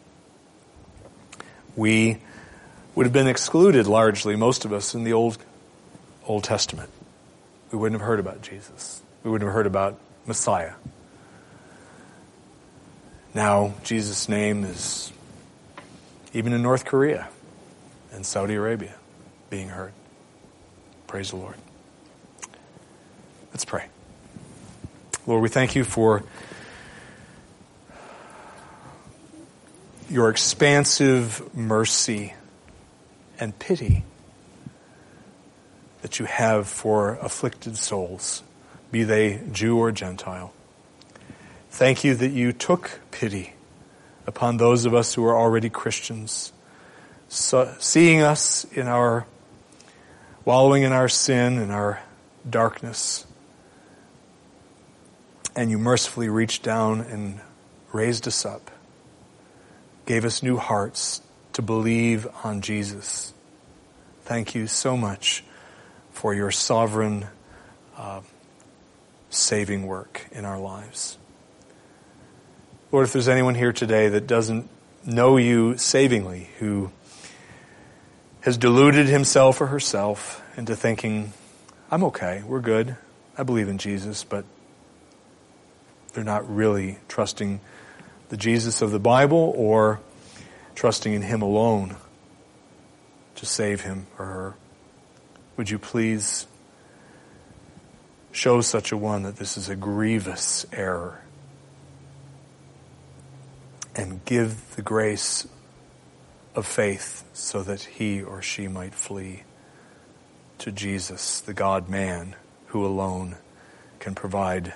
We 1.76 2.18
would 2.94 3.06
have 3.06 3.12
been 3.12 3.26
excluded 3.26 3.86
largely, 3.86 4.36
most 4.36 4.66
of 4.66 4.72
us, 4.72 4.94
in 4.94 5.04
the 5.04 5.14
Old, 5.14 5.38
Old 6.26 6.44
Testament 6.44 6.90
we 7.70 7.78
wouldn't 7.78 8.00
have 8.00 8.06
heard 8.06 8.20
about 8.20 8.42
Jesus. 8.42 9.02
We 9.22 9.30
wouldn't 9.30 9.46
have 9.46 9.54
heard 9.54 9.66
about 9.66 9.98
Messiah. 10.26 10.72
Now, 13.34 13.74
Jesus' 13.84 14.28
name 14.28 14.64
is 14.64 15.12
even 16.32 16.52
in 16.52 16.62
North 16.62 16.84
Korea 16.84 17.28
and 18.12 18.26
Saudi 18.26 18.54
Arabia 18.54 18.94
being 19.50 19.68
heard. 19.68 19.92
Praise 21.06 21.30
the 21.30 21.36
Lord. 21.36 21.56
Let's 23.52 23.64
pray. 23.64 23.86
Lord, 25.26 25.42
we 25.42 25.48
thank 25.48 25.76
you 25.76 25.84
for 25.84 26.22
your 30.08 30.28
expansive 30.28 31.54
mercy 31.54 32.34
and 33.38 33.56
pity 33.58 34.04
that 36.02 36.18
you 36.18 36.24
have 36.26 36.68
for 36.68 37.14
afflicted 37.16 37.76
souls, 37.76 38.42
be 38.90 39.02
they 39.02 39.40
Jew 39.52 39.78
or 39.78 39.92
Gentile. 39.92 40.52
Thank 41.70 42.04
you 42.04 42.14
that 42.14 42.30
you 42.30 42.52
took 42.52 43.00
pity 43.10 43.54
upon 44.26 44.56
those 44.56 44.84
of 44.84 44.94
us 44.94 45.14
who 45.14 45.24
are 45.24 45.36
already 45.36 45.70
Christians, 45.70 46.52
so, 47.28 47.74
seeing 47.78 48.22
us 48.22 48.64
in 48.72 48.88
our 48.88 49.26
wallowing 50.44 50.82
in 50.82 50.92
our 50.92 51.08
sin 51.08 51.58
and 51.58 51.70
our 51.70 52.02
darkness. 52.48 53.24
And 55.54 55.70
you 55.70 55.78
mercifully 55.78 56.28
reached 56.28 56.62
down 56.62 57.00
and 57.02 57.40
raised 57.92 58.26
us 58.26 58.44
up, 58.44 58.70
gave 60.06 60.24
us 60.24 60.42
new 60.42 60.56
hearts 60.56 61.20
to 61.52 61.62
believe 61.62 62.26
on 62.42 62.62
Jesus. 62.62 63.32
Thank 64.22 64.54
you 64.54 64.66
so 64.66 64.96
much 64.96 65.44
for 66.10 66.34
your 66.34 66.50
sovereign 66.50 67.26
uh, 67.96 68.20
saving 69.30 69.86
work 69.86 70.26
in 70.32 70.44
our 70.44 70.58
lives. 70.58 71.18
Lord, 72.92 73.06
if 73.06 73.12
there's 73.12 73.28
anyone 73.28 73.54
here 73.54 73.72
today 73.72 74.08
that 74.08 74.26
doesn't 74.26 74.68
know 75.04 75.36
you 75.36 75.76
savingly, 75.76 76.48
who 76.58 76.90
has 78.40 78.56
deluded 78.56 79.06
himself 79.06 79.60
or 79.60 79.66
herself 79.66 80.42
into 80.56 80.74
thinking, 80.74 81.32
I'm 81.90 82.04
okay, 82.04 82.42
we're 82.46 82.60
good, 82.60 82.96
I 83.38 83.42
believe 83.42 83.68
in 83.68 83.78
Jesus, 83.78 84.24
but 84.24 84.44
they're 86.12 86.24
not 86.24 86.52
really 86.52 86.98
trusting 87.08 87.60
the 88.28 88.36
Jesus 88.36 88.82
of 88.82 88.90
the 88.90 88.98
Bible 88.98 89.52
or 89.56 90.00
trusting 90.74 91.12
in 91.12 91.22
Him 91.22 91.42
alone 91.42 91.96
to 93.40 93.46
save 93.46 93.80
him 93.80 94.06
or 94.18 94.26
her. 94.26 94.54
Would 95.60 95.68
you 95.68 95.78
please 95.78 96.46
show 98.32 98.62
such 98.62 98.92
a 98.92 98.96
one 98.96 99.24
that 99.24 99.36
this 99.36 99.58
is 99.58 99.68
a 99.68 99.76
grievous 99.76 100.64
error 100.72 101.20
and 103.94 104.24
give 104.24 104.74
the 104.76 104.80
grace 104.80 105.46
of 106.54 106.64
faith 106.64 107.24
so 107.34 107.62
that 107.62 107.82
he 107.82 108.22
or 108.22 108.40
she 108.40 108.68
might 108.68 108.94
flee 108.94 109.42
to 110.60 110.72
Jesus, 110.72 111.40
the 111.40 111.52
God 111.52 111.90
man 111.90 112.36
who 112.68 112.86
alone 112.86 113.36
can 113.98 114.14
provide 114.14 114.72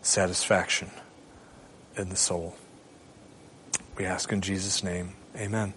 satisfaction 0.00 0.90
in 1.98 2.08
the 2.08 2.16
soul. 2.16 2.56
We 3.98 4.06
ask 4.06 4.32
in 4.32 4.40
Jesus' 4.40 4.82
name, 4.82 5.16
amen. 5.36 5.74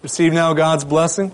Receive 0.00 0.32
now 0.32 0.54
God's 0.54 0.86
blessing. 0.86 1.32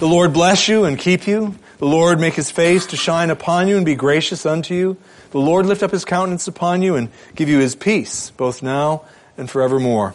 The 0.00 0.08
Lord 0.08 0.32
bless 0.32 0.66
you 0.66 0.86
and 0.86 0.98
keep 0.98 1.26
you. 1.26 1.54
The 1.76 1.84
Lord 1.84 2.18
make 2.18 2.32
his 2.32 2.50
face 2.50 2.86
to 2.86 2.96
shine 2.96 3.28
upon 3.28 3.68
you 3.68 3.76
and 3.76 3.84
be 3.84 3.94
gracious 3.94 4.46
unto 4.46 4.72
you. 4.72 4.96
The 5.32 5.38
Lord 5.38 5.66
lift 5.66 5.82
up 5.82 5.90
his 5.90 6.06
countenance 6.06 6.48
upon 6.48 6.80
you 6.80 6.96
and 6.96 7.10
give 7.34 7.50
you 7.50 7.58
his 7.58 7.74
peace, 7.74 8.30
both 8.30 8.62
now 8.62 9.02
and 9.36 9.50
forevermore. 9.50 10.14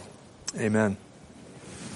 Amen. 0.58 0.96